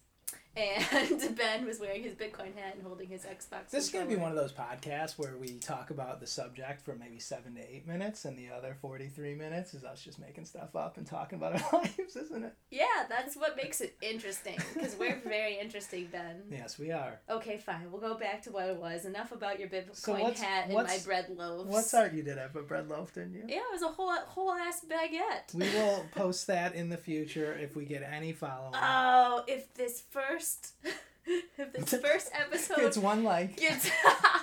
and 0.56 1.36
Ben 1.36 1.66
was 1.66 1.80
wearing 1.80 2.04
his 2.04 2.14
Bitcoin 2.14 2.56
hat 2.56 2.76
and 2.76 2.84
holding 2.86 3.08
his 3.08 3.24
Xbox. 3.24 3.70
This 3.72 3.86
is 3.86 3.90
gonna 3.90 4.06
be 4.06 4.16
one 4.16 4.32
of 4.32 4.38
those 4.38 4.52
podcasts 4.52 5.18
where 5.18 5.36
we 5.38 5.58
talk 5.58 5.90
about 5.90 6.20
the 6.20 6.28
subject 6.28 6.82
for 6.82 6.96
maybe 6.96 7.20
seven 7.20 7.56
to 7.56 7.62
eight 7.62 7.88
minutes, 7.88 8.26
and 8.26 8.38
the 8.38 8.50
other 8.56 8.76
forty-three 8.82 9.34
minutes 9.36 9.74
is 9.74 9.84
us 9.84 10.02
just 10.02 10.20
making 10.20 10.46
stuff 10.46 10.76
up 10.76 10.98
and 10.98 11.08
talking 11.08 11.38
about 11.38 11.54
our 11.74 11.80
lives, 11.82 12.16
isn't 12.16 12.44
it? 12.44 12.54
Yeah, 12.70 12.84
that's 13.10 13.36
what 13.36 13.58
makes 13.58 13.82
it 13.82 13.96
interesting 14.02 14.58
because 14.74 14.96
we're 14.96 15.20
very 15.28 15.60
interesting, 15.60 16.08
Ben. 16.12 16.44
Yes, 16.52 16.78
we 16.78 16.92
are. 16.92 17.20
Okay, 17.30 17.58
fine. 17.58 17.92
We'll 17.92 18.02
go 18.02 18.16
back 18.16 18.44
to 18.44 18.52
what 18.52 18.70
it 18.70 18.78
was. 18.78 19.06
Enough 19.06 19.32
about 19.32 19.60
your 19.60 19.70
Bitcoin 19.70 19.96
So 19.96 20.14
hat 20.16 20.66
and 20.66 20.74
my 20.74 21.00
bread 21.04 21.30
loaves. 21.36 21.70
What's 21.70 21.94
art 21.94 22.14
you 22.14 22.24
did 22.24 22.38
have 22.38 22.56
a 22.56 22.62
bread 22.62 22.90
loaf, 22.90 23.14
didn't 23.14 23.34
you? 23.34 23.44
Yeah, 23.48 23.58
it 23.58 23.74
was 23.74 23.82
a 23.82 23.88
whole 23.88 24.12
whole 24.28 24.52
ass 24.52 24.86
baguette. 24.88 25.54
We 25.54 25.70
will 25.74 26.06
post 26.14 26.48
that 26.48 26.76
in 26.76 26.90
the 26.90 26.98
future 26.98 27.54
if 27.54 27.76
we 27.76 27.86
get 27.86 28.04
any 28.04 28.34
following. 28.34 28.74
Oh, 28.76 29.44
if 29.48 29.74
this 29.74 30.04
first 30.12 30.43
first. 30.44 30.74
if 31.58 31.74
this 31.74 32.02
first 32.02 32.30
episode 32.34 32.80
It's 32.80 32.98
one 32.98 33.24
like. 33.24 33.58
gets 33.58 33.90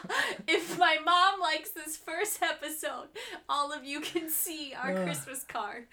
if 0.46 0.78
my 0.78 0.98
mom 1.04 1.40
likes 1.40 1.70
this 1.70 1.96
first 1.96 2.42
episode, 2.42 3.08
all 3.48 3.72
of 3.72 3.84
you 3.84 4.00
can 4.00 4.30
see 4.30 4.72
our 4.80 4.92
Ugh. 4.96 5.04
Christmas 5.04 5.44
card. 5.44 5.84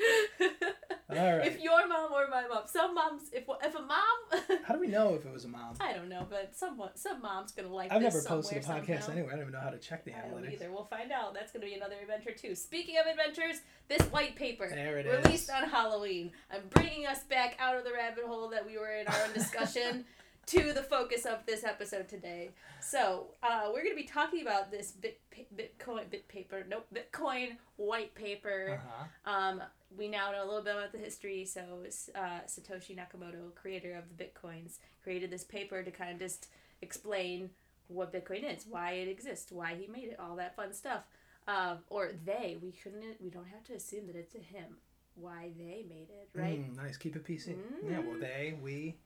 All 0.42 0.48
right. 1.10 1.46
If 1.48 1.62
your 1.62 1.88
mom 1.88 2.12
or 2.14 2.28
my 2.30 2.48
mom, 2.48 2.64
some 2.68 2.94
moms, 2.96 3.24
if 3.34 3.44
if 3.64 3.76
a 3.76 3.82
mom, 3.82 4.58
How 4.64 4.76
do 4.76 4.80
we 4.80 4.88
know 4.88 5.14
if 5.16 5.26
it 5.26 5.34
was 5.34 5.46
a 5.46 5.50
mom? 5.50 5.76
I 5.80 5.94
don't 5.94 6.10
know, 6.10 6.26
but 6.30 6.56
someone 6.56 6.90
some 6.96 7.22
mom's 7.22 7.52
gonna 7.52 7.74
like. 7.74 7.92
I've 7.92 8.02
never 8.02 8.22
posted 8.22 8.60
a 8.60 8.62
podcast 8.62 9.04
somehow. 9.04 9.12
anyway. 9.12 9.28
I 9.28 9.32
don't 9.32 9.42
even 9.42 9.54
know 9.54 9.60
how 9.60 9.70
to 9.72 9.78
check 9.80 10.06
the 10.06 10.14
I 10.14 10.22
don't 10.30 10.42
analytics. 10.44 10.54
either. 10.54 10.72
We'll 10.72 10.86
find 10.86 11.12
out. 11.12 11.34
That's 11.34 11.52
gonna 11.52 11.66
be 11.66 11.74
another 11.74 11.96
adventure 12.02 12.32
too. 12.32 12.56
Speaking 12.56 12.96
of 12.98 13.06
adventures, 13.08 13.62
this 13.90 14.02
white 14.12 14.36
paper 14.36 14.68
There 14.70 15.00
it 15.00 15.06
is. 15.06 15.26
released 15.26 15.50
on 15.50 15.68
Halloween. 15.70 16.32
I'm 16.52 16.62
bringing 16.70 17.06
us 17.08 17.24
back 17.24 17.56
out 17.60 17.78
of 17.78 17.84
the 17.84 17.92
rabbit 17.94 18.26
hole 18.26 18.50
that 18.50 18.66
we 18.66 18.78
were 18.78 18.92
in 18.96 19.08
our 19.08 19.24
own 19.28 19.34
discussion 19.34 20.06
to 20.48 20.72
the 20.74 20.82
focus 20.84 21.26
of 21.26 21.46
this 21.46 21.64
episode 21.64 22.08
today. 22.08 22.52
So 22.82 23.28
uh, 23.44 23.70
we're 23.74 23.84
gonna 23.84 23.96
be 23.96 24.04
talking 24.04 24.42
about 24.42 24.72
this 24.72 24.92
bit 24.92 25.20
Bitcoin 25.56 26.10
bit 26.10 26.28
paper. 26.28 26.66
Nope, 26.68 26.88
Bitcoin 26.94 27.58
white 27.76 28.16
paper. 28.16 28.80
Uh-huh. 28.82 29.32
Um, 29.32 29.62
we 29.98 30.08
now 30.08 30.32
know 30.32 30.44
a 30.44 30.48
little 30.48 30.62
bit 30.64 30.76
about 30.76 30.92
the 30.92 30.98
history. 30.98 31.46
So 31.46 31.62
uh, 32.16 32.40
Satoshi 32.48 32.96
Nakamoto, 32.98 33.54
creator 33.56 33.94
of 33.96 34.06
the 34.18 34.24
bitcoins, 34.24 34.78
created 35.04 35.30
this 35.32 35.44
paper 35.44 35.84
to 35.84 35.92
kind 35.92 36.12
of 36.14 36.20
just 36.20 36.48
explain 36.82 37.50
what 37.90 38.12
Bitcoin 38.14 38.44
is, 38.54 38.66
why 38.70 38.92
it 38.92 39.08
exists, 39.08 39.52
why 39.52 39.76
he 39.76 39.88
made 39.88 40.10
it, 40.10 40.18
all 40.20 40.36
that 40.36 40.56
fun 40.56 40.74
stuff. 40.74 41.04
Uh, 41.48 41.76
or 41.90 42.12
they. 42.26 42.58
We 42.62 42.72
couldn't. 42.72 43.22
We 43.22 43.30
don't 43.30 43.48
have 43.48 43.64
to 43.66 43.74
assume 43.74 44.08
that 44.08 44.16
it's 44.18 44.36
a 44.36 44.40
him. 44.40 44.76
Why 45.16 45.50
they 45.58 45.84
made 45.90 46.10
it, 46.10 46.30
right? 46.36 46.60
Mm, 46.72 46.76
nice. 46.78 46.98
Keep 46.98 47.16
it 47.16 47.24
PC. 47.26 47.56
Yeah. 47.90 48.00
Well, 48.00 48.18
Mm. 48.18 48.22
they, 48.22 48.56
we. 48.62 48.98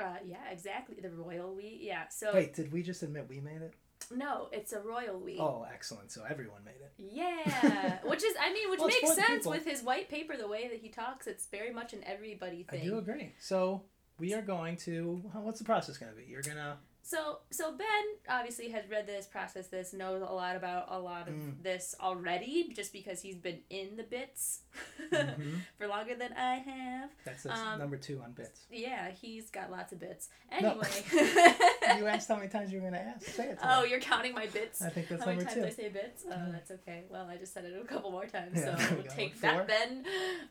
Uh, 0.00 0.16
yeah, 0.24 0.50
exactly. 0.50 0.96
The 1.00 1.10
royal 1.10 1.54
we. 1.54 1.78
Yeah. 1.82 2.08
So 2.08 2.32
Wait, 2.34 2.54
did 2.54 2.72
we 2.72 2.82
just 2.82 3.02
admit 3.02 3.26
we 3.28 3.40
made 3.40 3.62
it? 3.62 3.74
no, 4.10 4.48
it's 4.52 4.72
a 4.72 4.80
royal 4.80 5.18
we. 5.20 5.38
Oh, 5.38 5.66
excellent. 5.72 6.10
So 6.10 6.22
everyone 6.28 6.64
made 6.64 6.80
it. 6.80 6.92
Yeah, 6.96 7.98
which 8.04 8.24
is 8.24 8.34
I 8.40 8.52
mean, 8.52 8.70
which 8.70 8.80
Well, 8.80 8.88
makes 8.88 9.14
sense 9.14 9.28
people. 9.40 9.52
with 9.52 9.64
his 9.64 9.82
white 9.82 10.08
paper, 10.08 10.36
the 10.36 10.48
way 10.48 10.68
that 10.68 10.80
he 10.80 10.88
talks. 10.88 11.26
It's 11.26 11.46
very 11.46 11.72
much 11.72 11.92
an 11.92 12.02
everybody 12.04 12.64
thing. 12.64 12.80
I 12.80 12.84
do 12.84 12.98
agree. 12.98 13.34
So 13.38 13.82
we 14.18 14.34
are 14.34 14.42
going 14.42 14.76
to. 14.78 15.22
What's 15.34 15.58
the 15.58 15.64
process 15.64 15.96
going 15.98 16.12
to 16.12 16.18
be? 16.18 16.24
You're 16.24 16.42
gonna. 16.42 16.78
So 17.02 17.38
so 17.50 17.72
Ben 17.76 17.86
obviously 18.28 18.68
has 18.70 18.88
read 18.88 19.06
this, 19.06 19.26
processed 19.26 19.70
this, 19.70 19.92
knows 19.92 20.22
a 20.22 20.26
lot 20.32 20.54
about 20.56 20.86
a 20.90 20.98
lot 20.98 21.28
of 21.28 21.34
Mm. 21.34 21.62
this 21.62 21.94
already, 22.00 22.72
just 22.74 22.92
because 22.92 23.20
he's 23.22 23.36
been 23.36 23.60
in 23.70 23.96
the 23.96 24.02
bits 24.04 24.60
Mhm. 25.10 25.60
for 25.78 25.88
longer 25.88 26.14
than 26.14 26.32
I 26.34 26.56
have. 26.56 27.10
That's, 27.24 27.46
Um, 27.46 27.78
number 27.78 27.96
two 27.96 28.20
on 28.22 28.32
bits. 28.32 28.60
Yeah, 28.70 29.10
he's 29.10 29.50
got 29.50 29.70
lots 29.70 29.92
of 29.92 29.98
bits. 29.98 30.28
No. 30.60 30.70
Anyway. 30.80 30.88
you 31.98 32.06
asked 32.06 32.28
how 32.28 32.36
many 32.36 32.48
times 32.48 32.70
you 32.72 32.80
were 32.80 32.90
going 32.90 33.02
to 33.02 33.08
ask. 33.08 33.26
Say 33.26 33.48
it. 33.48 33.58
Oh, 33.62 33.82
you're 33.84 34.00
counting 34.00 34.34
my 34.34 34.46
bits. 34.46 34.82
I 34.82 34.90
think 34.90 35.08
that's 35.08 35.22
How 35.24 35.30
many 35.30 35.42
times 35.44 35.54
two. 35.54 35.64
I 35.64 35.70
say 35.70 35.88
bits? 35.88 36.24
Oh, 36.26 36.30
Yeah. 36.30 36.48
that's 36.52 36.70
okay. 36.70 37.04
Well, 37.08 37.26
I 37.28 37.36
just 37.38 37.54
said 37.54 37.64
it 37.64 37.80
a 37.80 37.84
couple 37.86 38.10
more 38.10 38.26
times, 38.26 38.58
Yeah, 38.60 38.76
so 38.76 38.94
we 38.94 39.02
we'll 39.02 39.10
take 39.12 39.40
that, 39.40 39.66
Ben. 39.66 40.04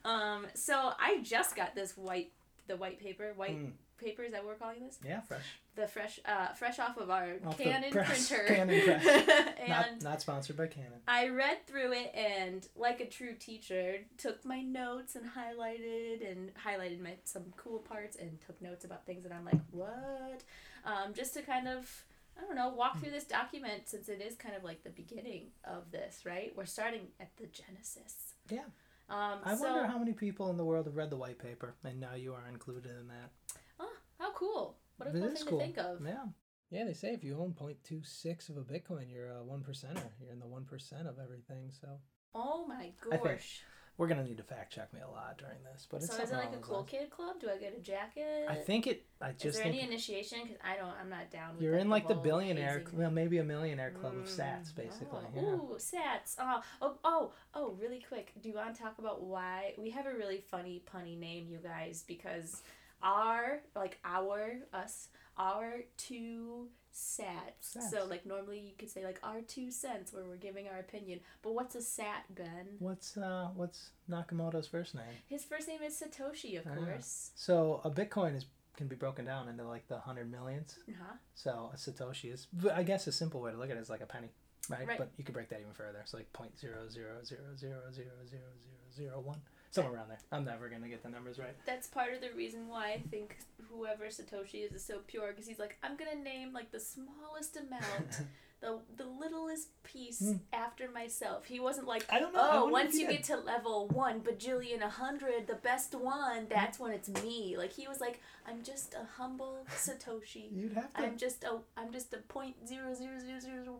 Um, 0.03 0.48
so 0.56 0.94
I 1.00 1.20
just 1.22 1.56
got 1.56 1.75
this 1.75 1.96
white, 1.96 2.32
the 2.69 2.77
white 2.77 2.99
paper, 2.99 3.33
white 3.35 3.57
Mm. 3.57 3.71
paper. 3.97 4.23
Is 4.23 4.31
that 4.31 4.45
what 4.45 4.53
we're 4.53 4.59
calling 4.65 4.79
this? 4.79 4.97
Yeah, 5.03 5.19
fresh. 5.21 5.43
The 5.75 5.88
fresh, 5.88 6.19
uh, 6.25 6.53
fresh 6.53 6.79
off 6.79 6.97
of 6.97 7.09
our 7.09 7.35
Off 7.45 7.57
Canon 7.57 7.91
press. 7.91 8.29
printer. 8.29 8.45
Canon 8.47 8.81
press. 8.85 9.05
and 9.59 9.69
Not 9.69 10.01
not 10.01 10.21
sponsored 10.21 10.55
by 10.55 10.67
Canon. 10.67 11.01
I 11.07 11.27
read 11.29 11.65
through 11.67 11.91
it 11.93 12.13
and, 12.15 12.65
like 12.77 13.01
a 13.01 13.05
true 13.07 13.33
teacher, 13.35 13.97
took 14.17 14.45
my 14.45 14.61
notes 14.61 15.15
and 15.15 15.25
highlighted 15.25 16.29
and 16.31 16.51
highlighted 16.55 17.01
my 17.01 17.15
some 17.25 17.51
cool 17.57 17.79
parts 17.79 18.15
and 18.15 18.39
took 18.45 18.61
notes 18.61 18.85
about 18.85 19.05
things 19.05 19.23
that 19.23 19.33
I'm 19.33 19.43
like, 19.45 19.59
what? 19.71 20.43
Um, 20.85 21.13
just 21.13 21.33
to 21.33 21.41
kind 21.41 21.67
of, 21.67 22.05
I 22.38 22.41
don't 22.45 22.55
know, 22.55 22.69
walk 22.69 22.99
through 23.01 23.11
this 23.11 23.25
document 23.25 23.89
since 23.89 24.07
it 24.09 24.21
is 24.21 24.35
kind 24.35 24.55
of 24.55 24.63
like 24.63 24.83
the 24.83 24.89
beginning 24.91 25.47
of 25.65 25.91
this, 25.91 26.21
right? 26.25 26.53
We're 26.55 26.65
starting 26.65 27.07
at 27.19 27.35
the 27.38 27.47
genesis. 27.47 28.33
Yeah. 28.49 28.65
Um, 29.10 29.39
I 29.44 29.56
so, 29.56 29.63
wonder 29.63 29.88
how 29.88 29.98
many 29.98 30.13
people 30.13 30.50
in 30.50 30.58
the 30.58 30.66
world 30.66 30.86
have 30.86 30.96
read 30.96 31.10
the 31.10 31.18
white 31.18 31.39
paper, 31.39 31.75
and 31.84 32.00
now 32.00 32.13
you 32.16 32.34
are 32.34 32.48
included 32.48 32.92
in 33.00 33.08
that. 33.08 33.32
Oh, 33.80 33.89
how 34.20 34.32
cool! 34.34 34.78
What 34.98 35.10
a 35.10 35.12
cool 35.12 35.22
thing 35.22 35.46
cool. 35.48 35.60
to 35.60 35.66
think 35.66 35.78
of. 35.78 36.06
Yeah. 36.06 36.25
Yeah, 36.72 36.86
they 36.86 36.94
say 36.94 37.13
if 37.13 37.24
you 37.24 37.39
own 37.39 37.56
0.26 37.60 38.50
of 38.50 38.58
a 38.58 38.62
Bitcoin, 38.62 39.12
you're 39.12 39.30
a 39.30 39.44
one 39.44 39.62
percenter. 39.62 40.10
You're 40.22 40.32
in 40.32 40.39
the 40.39 40.46
one 40.46 40.66
percent 40.66 41.08
of 41.08 41.18
everything. 41.18 41.72
So 41.72 41.88
Oh 42.36 42.68
my 42.68 42.92
gosh! 43.10 43.63
We're 44.00 44.08
gonna 44.08 44.24
need 44.24 44.38
to 44.38 44.44
fact 44.44 44.74
check 44.74 44.94
me 44.94 45.01
a 45.01 45.12
lot 45.12 45.38
during 45.38 45.58
this. 45.72 45.86
But 45.91 45.98
it's 45.98 46.08
So 46.15 46.24
is 46.24 46.32
it 46.32 46.36
like 46.36 46.53
a 46.53 46.58
cool 46.60 46.77
lines. 46.77 46.89
kid 46.89 47.10
club? 47.10 47.36
Do 47.41 47.50
I 47.50 47.58
get 47.58 47.75
a 47.77 47.82
jacket? 47.82 48.46
I 48.48 48.56
think 48.56 48.88
it. 48.88 49.06
I 49.22 49.34
just 49.34 49.46
Is 49.46 49.56
there 49.58 49.65
any 49.65 49.82
initiation? 49.82 50.39
Because 50.44 50.58
I 50.63 50.77
don't. 50.77 50.94
I'm 51.00 51.10
not 51.10 51.29
down. 51.29 51.56
With 51.56 51.63
you're 51.63 51.75
in 51.75 51.89
like 51.89 52.08
the 52.08 52.13
whole 52.13 52.24
billionaire, 52.24 52.79
hazing. 52.79 52.98
well, 52.98 53.12
maybe 53.12 53.39
a 53.39 53.44
millionaire 53.44 53.91
club 53.91 54.13
of 54.15 54.24
Mm, 54.24 54.39
Sats, 54.39 54.74
basically. 54.74 55.20
Oh, 55.25 55.36
Yeah. 55.36 55.41
Ooh, 55.41 55.75
Sats. 55.77 56.38
Oh, 56.39 56.62
oh, 56.82 56.98
oh, 57.03 57.34
oh, 57.53 57.72
really 57.82 58.00
quick. 58.08 58.32
Do 58.41 58.48
you 58.48 58.56
want 58.56 58.74
to 58.74 58.82
talk 58.82 59.00
about 59.00 59.22
why 59.22 59.74
we 59.77 59.89
have 59.89 60.06
a 60.06 60.13
really 60.13 60.39
funny, 60.50 60.82
punny 60.91 61.20
name, 61.20 61.48
you 61.50 61.58
guys? 61.58 62.06
Because 62.08 62.63
our, 63.03 63.60
like 63.75 64.00
our, 64.06 64.60
us, 64.74 65.10
our 65.38 65.84
two 65.98 66.70
sats. 66.93 67.75
Sats. 67.77 67.89
So, 67.91 68.05
like, 68.05 68.25
normally 68.25 68.60
you 68.60 68.72
could 68.77 68.89
say, 68.89 69.03
like, 69.05 69.19
our 69.24 69.41
two 69.41 69.72
cents 69.72 70.12
where 70.13 70.24
we're 70.25 70.36
giving 70.38 70.67
our 70.67 70.79
opinion. 70.79 71.19
But 71.41 71.53
what's 71.53 71.75
a 71.75 71.81
sat, 71.81 72.24
Ben? 72.36 72.67
What's 72.79 73.15
uh 73.17 73.50
what's 73.55 73.89
Nakamoto's 74.10 74.67
first 74.67 74.96
name? 74.96 75.03
His 75.27 75.43
first 75.43 75.67
name 75.67 75.81
is 75.81 76.01
Satoshi, 76.01 76.58
of 76.60 76.65
Ah. 76.69 76.75
course. 76.75 77.31
So 77.36 77.81
a 77.84 77.89
Bitcoin 77.91 78.36
is 78.36 78.46
can 78.77 78.88
be 78.88 78.96
broken 78.96 79.25
down 79.25 79.50
into 79.50 79.63
like 79.65 79.88
the 79.88 79.98
hundred 80.00 80.31
millions. 80.31 80.77
Uh-huh. 80.88 81.13
So 81.36 81.69
a 81.74 81.77
Satoshi 81.77 82.34
is, 82.34 82.48
I 82.74 82.84
guess 82.84 83.08
a 83.08 83.12
simple 83.12 83.41
way 83.41 83.51
to 83.51 83.58
look 83.58 83.69
at 83.69 83.75
it 83.75 83.81
is 83.81 83.89
like 83.89 84.00
a 84.01 84.05
penny, 84.05 84.29
right? 84.69 84.88
Right. 84.88 84.98
But 84.98 85.10
you 85.17 85.24
could 85.25 85.34
break 85.34 85.50
that 85.50 85.60
even 85.60 85.74
further. 85.74 86.00
It's 86.01 86.13
like 86.13 86.31
point 86.31 86.58
zero 86.58 86.88
zero 86.89 87.17
zero 87.25 87.41
zero 87.58 87.75
zero 87.91 88.12
zero 88.29 88.41
zero 88.55 88.79
zero 88.96 89.19
one, 89.19 89.41
somewhere 89.71 89.95
around 89.95 90.09
there. 90.09 90.19
I'm 90.31 90.45
never 90.45 90.69
gonna 90.69 90.88
get 90.88 91.03
the 91.03 91.09
numbers 91.09 91.39
right. 91.39 91.55
That's 91.65 91.88
part 91.88 92.13
of 92.13 92.21
the 92.21 92.31
reason 92.35 92.67
why 92.67 92.91
I 92.91 93.03
think 93.11 93.38
whoever 93.71 94.05
Satoshi 94.05 94.65
is 94.65 94.73
is 94.73 94.83
so 94.83 94.99
pure 95.07 95.29
because 95.31 95.47
he's 95.47 95.59
like, 95.59 95.77
I'm 95.83 95.95
gonna 95.95 96.15
name 96.15 96.53
like 96.53 96.71
the 96.71 96.79
smallest 96.79 97.57
amount, 97.57 98.21
the 98.62 98.80
the 98.98 99.06
littlest 99.06 99.70
piece 99.84 100.20
Hmm. 100.20 100.34
after 100.54 100.89
myself. 100.92 101.46
He 101.46 101.60
wasn't 101.60 101.88
like, 101.88 102.06
I 102.12 102.20
don't 102.20 102.34
know. 102.34 102.50
Oh, 102.51 102.66
once 102.68 102.96
you 102.96 103.08
get 103.08 103.24
to 103.25 103.38
level 103.38 103.88
one 103.88 104.22
bajillion, 104.22 104.82
a 104.84 104.89
hundred, 104.89 105.48
the 105.48 105.56
best 105.56 105.96
one, 105.96 106.48
that's 106.50 106.78
when 106.80 106.92
it's 106.92 107.10
me. 107.24 107.56
Like 107.58 107.74
he 107.74 107.88
was 107.88 108.00
like, 108.00 108.20
I'm 108.48 108.62
just 108.63 108.94
a 108.94 109.06
humble 109.18 109.66
Satoshi. 109.72 110.48
You'd 110.56 110.74
have 110.74 110.94
to. 110.94 111.01
I'm 111.01 111.18
just 111.18 111.44
a 111.44 111.58
I'm 111.78 111.92
just 111.92 112.13
a 112.13 112.18
point 112.18 112.56
zero 112.68 112.94
zero 112.94 113.20
zero 113.20 113.39
zero 113.39 113.80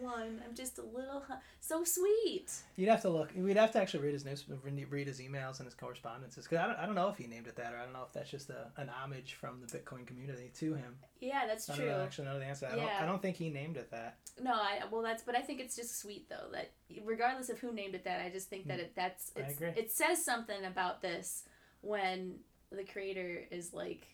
one. 0.00 0.42
I'm 0.46 0.54
just 0.54 0.78
a 0.78 0.82
little 0.82 1.20
hu- 1.26 1.34
so 1.60 1.82
sweet. 1.84 2.50
You'd 2.76 2.88
have 2.88 3.02
to 3.02 3.10
look. 3.10 3.30
We'd 3.34 3.56
have 3.56 3.72
to 3.72 3.80
actually 3.80 4.04
read 4.04 4.12
his 4.14 4.24
news, 4.24 4.44
read 4.90 5.06
his 5.06 5.20
emails 5.20 5.58
and 5.58 5.66
his 5.66 5.74
correspondences. 5.74 6.44
Because 6.44 6.58
I 6.58 6.66
don't, 6.66 6.78
I 6.78 6.86
don't 6.86 6.94
know 6.94 7.08
if 7.08 7.16
he 7.16 7.26
named 7.26 7.46
it 7.46 7.56
that, 7.56 7.72
or 7.72 7.78
I 7.78 7.84
don't 7.84 7.92
know 7.92 8.04
if 8.06 8.12
that's 8.12 8.30
just 8.30 8.50
a, 8.50 8.70
an 8.76 8.88
homage 8.90 9.34
from 9.34 9.60
the 9.60 9.78
Bitcoin 9.78 10.06
community 10.06 10.50
to 10.58 10.74
him. 10.74 10.96
Yeah, 11.20 11.46
that's 11.46 11.68
I 11.70 11.76
true. 11.76 11.86
don't 11.86 12.00
actually 12.00 12.26
know 12.26 12.38
the 12.38 12.44
answer. 12.44 12.66
I, 12.70 12.74
don't, 12.76 12.84
Yeah. 12.84 12.98
I 13.00 13.06
don't 13.06 13.22
think 13.22 13.36
he 13.36 13.48
named 13.48 13.76
it 13.76 13.90
that. 13.90 13.93
No, 14.42 14.52
I 14.52 14.80
well 14.90 15.02
that's 15.02 15.22
but 15.22 15.36
I 15.36 15.40
think 15.42 15.60
it's 15.60 15.76
just 15.76 15.98
sweet 16.00 16.28
though 16.28 16.48
that 16.52 16.72
regardless 17.04 17.48
of 17.50 17.58
who 17.60 17.72
named 17.72 17.94
it 17.94 18.04
that 18.04 18.20
I 18.20 18.30
just 18.30 18.48
think 18.50 18.66
that 18.68 18.80
it 18.80 18.92
that's 18.96 19.32
I 19.36 19.40
agree. 19.40 19.68
it 19.76 19.92
says 19.92 20.24
something 20.24 20.64
about 20.64 21.02
this 21.02 21.44
when 21.82 22.36
the 22.72 22.82
creator 22.84 23.44
is 23.50 23.72
like 23.72 24.06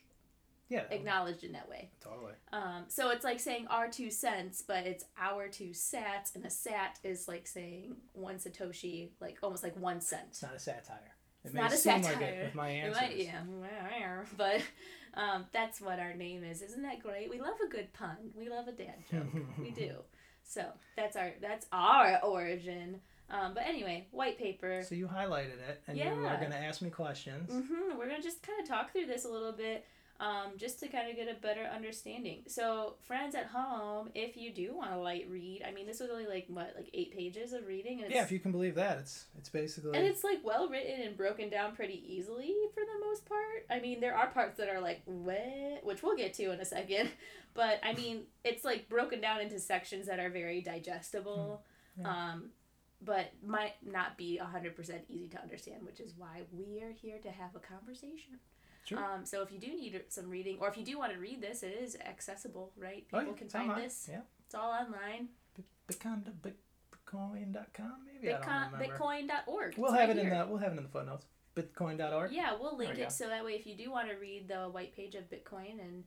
Yeah. 0.69 0.85
acknowledged 0.91 1.43
in 1.45 1.53
that 1.53 1.69
way. 1.69 1.91
Totally. 2.01 2.35
Um, 2.53 2.85
so 2.89 3.11
it's 3.11 3.25
like 3.25 3.41
saying 3.41 3.67
our 3.69 3.89
two 3.89 4.11
cents, 4.11 4.63
but 4.67 4.87
it's 4.87 5.05
our 5.19 5.49
two 5.49 5.71
sats, 5.71 6.35
and 6.35 6.45
a 6.45 6.51
sat 6.51 6.99
is 7.03 7.27
like 7.27 7.47
saying 7.47 7.97
one 8.13 8.37
satoshi, 8.37 9.09
like 9.21 9.39
almost 9.43 9.63
like 9.63 9.77
one 9.77 10.01
cent. 10.01 10.29
It's 10.31 10.43
not 10.43 10.55
a 10.55 10.59
satire. 10.59 11.15
It 11.43 11.47
It's 11.49 11.55
may 11.55 11.61
not 11.63 11.73
a 11.73 11.77
seem 11.77 12.03
like 12.03 12.05
satire. 12.13 12.29
it 12.35 12.45
with 12.45 12.55
my 12.55 12.69
It 12.69 12.79
answers. 12.81 13.01
might- 13.03 13.17
yeah, 13.17 14.23
but 14.37 14.63
um, 15.15 15.47
that's 15.53 15.81
what 15.81 15.99
our 15.99 16.15
name 16.15 16.45
is. 16.45 16.63
Isn't 16.63 16.83
that 16.83 17.03
great? 17.03 17.31
We 17.31 17.41
love 17.41 17.55
a 17.65 17.69
good 17.69 17.93
pun. 17.93 18.17
We 18.37 18.49
love 18.49 18.69
a 18.69 18.73
dad 18.73 18.95
joke. 19.11 19.27
we 19.59 19.71
do. 19.87 19.95
So 20.43 20.65
that's 20.97 21.17
our 21.17 21.33
that's 21.41 21.67
our 21.73 22.21
origin. 22.25 23.01
Um, 23.31 23.55
but 23.55 23.65
anyway, 23.65 24.09
white 24.11 24.39
paper. 24.39 24.83
So 24.83 24.97
you 24.97 25.07
highlighted 25.07 25.61
it, 25.69 25.81
and 25.87 25.97
you 25.97 26.05
are 26.05 26.37
going 26.39 26.51
to 26.51 26.57
ask 26.59 26.83
me 26.83 26.91
questions. 26.91 27.49
hmm 27.53 27.97
We're 27.97 28.09
gonna 28.09 28.21
just 28.23 28.43
kind 28.43 28.61
of 28.61 28.67
talk 28.69 28.91
through 28.93 29.07
this 29.07 29.25
a 29.25 29.29
little 29.29 29.53
bit, 29.53 29.85
um, 30.21 30.53
just 30.59 30.79
to 30.81 30.89
kind 30.89 31.09
of 31.09 31.17
get 31.17 31.29
a 31.29 31.41
better 31.41 31.63
understanding. 31.75 32.43
So, 32.47 32.97
friends 33.07 33.35
at 33.35 33.47
home, 33.47 34.11
if 34.15 34.37
you 34.37 34.53
do 34.53 34.77
want 34.77 34.91
to 34.91 34.99
light 34.99 35.27
read, 35.31 35.63
I 35.67 35.73
mean, 35.73 35.87
this 35.87 35.99
was 35.99 36.11
only 36.11 36.27
like 36.27 36.45
what, 36.49 36.75
like 36.77 36.91
eight 36.93 37.17
pages 37.17 37.55
of 37.55 37.67
reading, 37.67 38.03
and 38.03 38.13
Yeah, 38.13 38.23
if 38.23 38.31
you 38.31 38.39
can 38.39 38.53
believe 38.53 38.75
that, 38.75 38.99
it's 38.99 39.25
it's 39.39 39.49
basically. 39.49 39.97
and 39.97 40.07
it's 40.07 40.23
like 40.23 40.41
well 40.45 40.69
written 40.69 41.01
and 41.01 41.17
broken 41.17 41.49
down 41.49 41.75
pretty 41.75 42.05
easily 42.07 42.55
for 42.75 42.81
the 42.81 43.07
most 43.07 43.27
part. 43.27 43.65
I 43.71 43.81
mean, 43.81 44.01
there 44.01 44.15
are 44.15 44.27
parts 44.27 44.59
that 44.59 44.69
are 44.69 44.81
like 44.81 45.01
what, 45.07 45.81
which 45.85 46.03
we'll 46.03 46.17
get 46.17 46.35
to 46.35 46.53
in 46.53 46.61
a 46.61 46.67
second, 46.67 47.09
but 47.55 47.81
I 47.83 47.95
mean, 47.95 48.25
it's 48.45 48.63
like 48.63 48.91
broken 48.91 49.23
down 49.23 49.41
into 49.41 49.59
sections 49.59 50.07
that 50.07 50.19
are 50.21 50.31
very 50.31 50.61
digestible. 50.61 51.63
Hmm. 51.97 52.03
Yeah. 52.03 52.09
Um, 52.33 52.51
but 53.03 53.33
might 53.43 53.77
not 53.83 54.19
be 54.19 54.39
100% 54.43 54.77
easy 55.09 55.29
to 55.29 55.41
understand, 55.41 55.83
which 55.87 56.01
is 56.01 56.13
why 56.19 56.43
we 56.53 56.83
are 56.83 56.93
here 56.93 57.17
to 57.23 57.31
have 57.31 57.55
a 57.57 57.59
conversation. 57.59 58.39
True. 58.87 58.99
Um, 58.99 59.25
so 59.25 59.43
if 59.43 59.53
you 59.53 59.59
do 59.59 59.69
need 59.69 60.01
some 60.09 60.29
reading, 60.31 60.59
or 60.61 60.69
if 60.69 60.77
you 60.77 60.85
do 60.85 60.99
want 60.99 61.13
to 61.13 61.19
read 61.19 61.41
this, 61.41 61.63
it 61.63 61.79
is 61.81 61.97
accessible, 61.97 62.73
right? 62.77 63.07
Oh, 63.13 63.19
People 63.21 63.35
yeah, 63.35 63.39
can 63.39 63.49
find 63.49 63.71
online. 63.71 63.85
this. 63.85 64.09
Yeah. 64.11 64.21
It's 64.47 64.55
all 64.55 64.71
online. 64.73 65.29
Bitcoin, 65.89 66.23
Bitcoin.com 67.07 67.93
maybe. 68.07 68.33
I 68.33 68.39
don't 68.39 68.81
Bitcoin. 68.81 69.29
Bitcoin.org. 69.29 69.75
We'll 69.77 69.91
It's 69.93 69.99
have 70.01 70.09
right 70.09 70.17
it 70.17 70.21
in 70.21 70.27
here. 70.27 70.39
the 70.39 70.47
we'll 70.47 70.59
have 70.59 70.73
it 70.73 70.77
in 70.79 70.83
the 70.85 70.89
footnotes. 70.89 71.25
Bitcoin.org. 71.57 72.33
Yeah, 72.33 72.53
we'll 72.59 72.77
link 72.77 72.95
we 72.95 73.01
it 73.03 73.05
go. 73.05 73.09
so 73.11 73.29
that 73.29 73.45
way 73.45 73.53
if 73.53 73.67
you 73.67 73.77
do 73.77 73.91
want 73.91 74.09
to 74.09 74.15
read 74.17 74.49
the 74.49 74.69
white 74.71 74.95
page 74.95 75.15
of 75.15 75.25
Bitcoin 75.31 75.81
and 75.81 76.05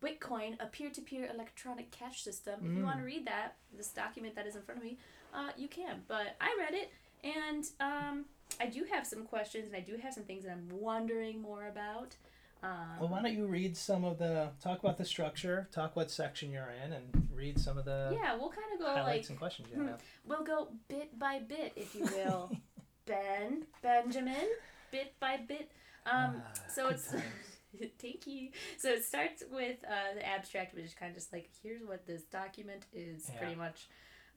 Bitcoin, 0.00 0.56
a 0.60 0.66
peer-to-peer 0.66 1.30
electronic 1.32 1.90
cash 1.90 2.22
system, 2.22 2.60
if 2.64 2.72
you 2.72 2.80
Mm. 2.82 2.84
want 2.84 2.98
to 2.98 3.04
read 3.04 3.26
that, 3.26 3.56
this 3.74 3.88
document 3.90 4.34
that 4.34 4.46
is 4.46 4.54
in 4.56 4.62
front 4.62 4.78
of 4.80 4.84
me, 4.84 4.98
uh, 5.32 5.50
you 5.56 5.68
can. 5.68 6.02
But 6.08 6.36
I 6.40 6.54
read 6.58 6.74
it, 6.74 6.90
and 7.24 7.64
um, 7.80 8.24
I 8.60 8.66
do 8.66 8.84
have 8.90 9.06
some 9.06 9.24
questions, 9.24 9.66
and 9.66 9.76
I 9.76 9.80
do 9.80 9.96
have 9.96 10.14
some 10.14 10.24
things 10.24 10.44
that 10.44 10.52
I'm 10.52 10.68
wondering 10.70 11.40
more 11.40 11.66
about. 11.68 12.16
Um, 12.62 12.98
Well, 12.98 13.08
why 13.08 13.22
don't 13.22 13.34
you 13.36 13.46
read 13.46 13.76
some 13.76 14.04
of 14.04 14.18
the 14.18 14.50
talk 14.60 14.80
about 14.80 14.98
the 14.98 15.04
structure, 15.04 15.68
talk 15.72 15.94
what 15.94 16.10
section 16.10 16.50
you're 16.50 16.72
in, 16.84 16.92
and 16.92 17.28
read 17.32 17.58
some 17.60 17.78
of 17.78 17.84
the 17.84 18.16
yeah, 18.20 18.34
we'll 18.36 18.48
kind 18.50 18.66
of 18.74 18.80
go 18.80 18.86
like 19.04 19.28
and 19.28 19.38
questions 19.38 19.68
you 19.70 19.80
hmm, 19.80 19.88
have. 19.88 20.02
we'll 20.26 20.42
go 20.42 20.68
bit 20.88 21.16
by 21.18 21.38
bit, 21.38 21.72
if 21.76 21.94
you 21.94 22.04
will. 22.04 22.50
ben, 23.06 23.64
Benjamin, 23.82 24.48
bit 24.90 25.14
by 25.20 25.36
bit. 25.36 25.70
Um, 26.06 26.42
Ah, 26.44 26.52
so 26.68 26.88
it's. 26.88 27.14
Thank 28.00 28.26
you. 28.26 28.48
So 28.78 28.88
it 28.90 29.04
starts 29.04 29.44
with 29.52 29.76
uh, 29.86 30.14
the 30.14 30.26
abstract, 30.26 30.74
which 30.74 30.84
is 30.86 30.94
kind 30.94 31.10
of 31.10 31.16
just 31.16 31.32
like, 31.32 31.50
here's 31.62 31.82
what 31.84 32.06
this 32.06 32.22
document 32.22 32.86
is, 32.94 33.28
Yeah. 33.30 33.38
pretty 33.38 33.54
much. 33.54 33.88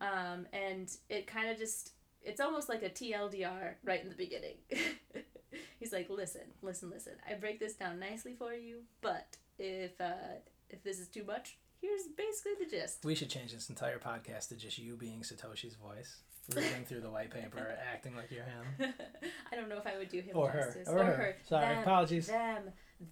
Um, 0.01 0.45
and 0.51 0.91
it 1.09 1.27
kind 1.27 1.49
of 1.49 1.57
just, 1.57 1.93
it's 2.23 2.41
almost 2.41 2.69
like 2.69 2.83
a 2.83 2.89
TLDR 2.89 3.75
right 3.83 4.01
in 4.03 4.09
the 4.09 4.15
beginning. 4.15 4.57
He's 5.79 5.91
like, 5.91 6.09
listen, 6.09 6.41
listen, 6.61 6.89
listen. 6.89 7.13
I 7.29 7.33
break 7.33 7.59
this 7.59 7.73
down 7.73 7.99
nicely 7.99 8.35
for 8.37 8.53
you, 8.53 8.81
but 9.01 9.37
if 9.57 9.99
uh, 9.99 10.39
if 10.69 10.83
this 10.83 10.99
is 10.99 11.07
too 11.07 11.23
much, 11.23 11.57
here's 11.81 12.03
basically 12.15 12.53
the 12.63 12.69
gist. 12.69 13.03
We 13.03 13.15
should 13.15 13.29
change 13.29 13.51
this 13.53 13.69
entire 13.69 13.99
podcast 13.99 14.49
to 14.49 14.55
just 14.55 14.77
you 14.77 14.95
being 14.95 15.21
Satoshi's 15.21 15.75
voice, 15.75 16.21
reading 16.55 16.85
through 16.85 17.01
the 17.01 17.09
white 17.09 17.31
paper, 17.31 17.75
acting 17.93 18.15
like 18.15 18.31
you're 18.31 18.43
him, 18.43 18.93
I 19.51 19.55
don't 19.55 19.69
know 19.69 19.77
if 19.77 19.87
I 19.87 19.97
would 19.97 20.09
do 20.09 20.21
him 20.21 20.35
or 20.37 20.49
her, 20.49 20.65
justice. 20.65 20.87
or, 20.87 21.03
her. 21.03 21.35
Sorry, 21.47 21.65
Them, 21.65 21.81
apologies. 21.81 22.27
them, 22.27 22.63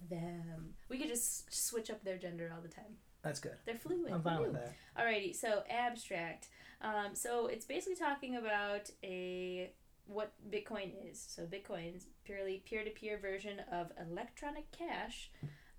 them. 0.08 0.74
We 0.88 0.98
could 0.98 1.08
just 1.08 1.52
switch 1.52 1.90
up 1.90 2.02
their 2.04 2.16
gender 2.18 2.50
all 2.54 2.62
the 2.62 2.68
time. 2.68 2.96
That's 3.22 3.40
good. 3.40 3.56
They're 3.66 3.74
fluid. 3.76 4.10
I'm 4.12 4.22
fine 4.22 4.38
Woo. 4.38 4.44
with 4.44 4.54
that. 4.54 4.74
Alrighty, 4.98 5.36
so 5.36 5.62
abstract. 5.68 6.48
Um, 6.82 7.14
so 7.14 7.46
it's 7.46 7.66
basically 7.66 7.96
talking 7.96 8.36
about 8.36 8.90
a 9.04 9.70
what 10.06 10.32
Bitcoin 10.50 10.92
is. 11.08 11.24
So 11.28 11.42
Bitcoin 11.44 11.96
is 11.96 12.06
purely 12.24 12.62
peer-to-peer 12.68 13.18
version 13.18 13.60
of 13.70 13.92
electronic 14.00 14.70
cash 14.72 15.30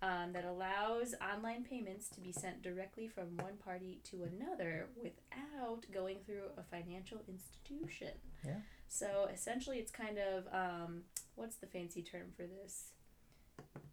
um, 0.01 0.31
that 0.34 0.46
allows 0.46 1.13
online 1.22 1.63
payments 1.63 2.08
to 2.10 2.22
be 2.22 2.31
sent 2.31 2.62
directly 2.62 3.08
from 3.08 3.38
one 3.38 3.58
party 3.63 4.00
to 4.10 4.24
another 4.24 4.88
without 4.96 5.86
going 5.93 6.17
through 6.25 6.46
a 6.58 6.63
financial 6.63 7.20
institution. 7.27 8.13
Yeah. 8.46 8.62
So 8.88 9.29
essentially, 9.34 9.77
it's 9.77 9.91
kind 9.91 10.17
of 10.17 10.46
um, 10.53 11.01
what's 11.36 11.58
the 11.58 11.67
fancy 11.67 12.01
term 12.01 12.31
for 12.36 12.43
this? 12.43 12.89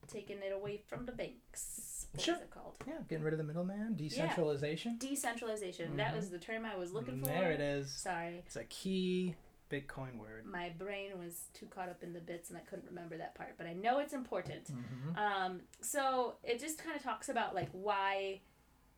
Taking 0.07 0.39
it 0.39 0.53
away 0.53 0.83
from 0.87 1.05
the 1.05 1.13
banks. 1.13 1.88
What 2.13 2.21
is 2.21 2.25
Sure. 2.25 2.37
it 2.37 2.51
called? 2.51 2.77
Yeah, 2.87 2.99
getting 3.09 3.25
rid 3.25 3.35
of 3.35 3.39
the 3.39 3.45
middleman, 3.45 3.95
decentralization. 3.97 4.99
Yeah. 5.01 5.09
Decentralization. 5.11 5.97
That 5.97 6.13
Mhm. 6.13 6.17
was 6.17 6.31
the 6.31 6.39
term 6.39 6.65
I 6.65 6.77
was 6.77 6.93
looking 6.93 7.21
for. 7.21 7.27
There 7.27 7.53
it 7.53 7.61
is. 7.61 7.93
Sorry, 7.93 8.39
It's 8.39 8.57
a 8.57 8.65
key 8.65 9.35
Bitcoin 9.71 10.17
word. 10.17 10.47
my 10.47 10.71
brain 10.71 11.19
was 11.19 11.49
too 11.53 11.67
caught 11.67 11.91
up 11.91 12.03
in 12.03 12.15
the 12.15 12.21
bits 12.21 12.49
and 12.49 12.57
I 12.57 12.63
couldn't 12.63 12.87
remember 12.87 13.19
that 13.19 13.35
part, 13.35 13.57
but 13.59 13.67
I 13.67 13.75
know 13.75 13.99
it's 13.99 14.15
important. 14.15 14.65
Mm-hmm. 14.73 15.17
Um, 15.19 15.61
so 15.83 16.39
it 16.43 16.59
just 16.59 16.79
kind 16.79 16.97
of 16.97 17.03
talks 17.03 17.29
about 17.29 17.55
like 17.55 17.69
why, 17.73 18.41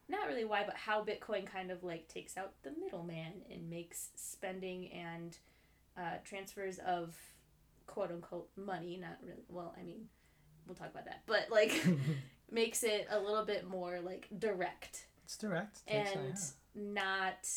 not 0.08 0.28
really 0.28 0.44
why, 0.44 0.62
but 0.64 0.76
how 0.76 1.04
Bitcoin 1.04 1.44
kind 1.46 1.72
of 1.72 1.82
like 1.82 2.06
takes 2.06 2.36
out 2.36 2.52
the 2.62 2.70
middleman 2.72 3.42
and 3.50 3.68
makes 3.68 4.10
spending 4.14 4.92
and 4.92 5.36
uh, 5.96 6.18
transfers 6.24 6.78
of 6.78 7.16
quote 7.88 8.12
unquote 8.12 8.48
money, 8.56 8.96
not 8.96 9.18
really, 9.22 9.42
well, 9.48 9.74
I 9.76 9.82
mean, 9.82 10.08
we'll 10.66 10.76
talk 10.76 10.90
about 10.90 11.06
that, 11.06 11.22
but 11.26 11.50
like 11.50 11.72
makes 12.52 12.82
it 12.82 13.06
a 13.10 13.18
little 13.18 13.44
bit 13.44 13.68
more 13.68 14.00
like 14.00 14.28
direct. 14.38 15.06
it's 15.24 15.36
direct. 15.36 15.80
And 15.86 16.34
not 16.74 17.48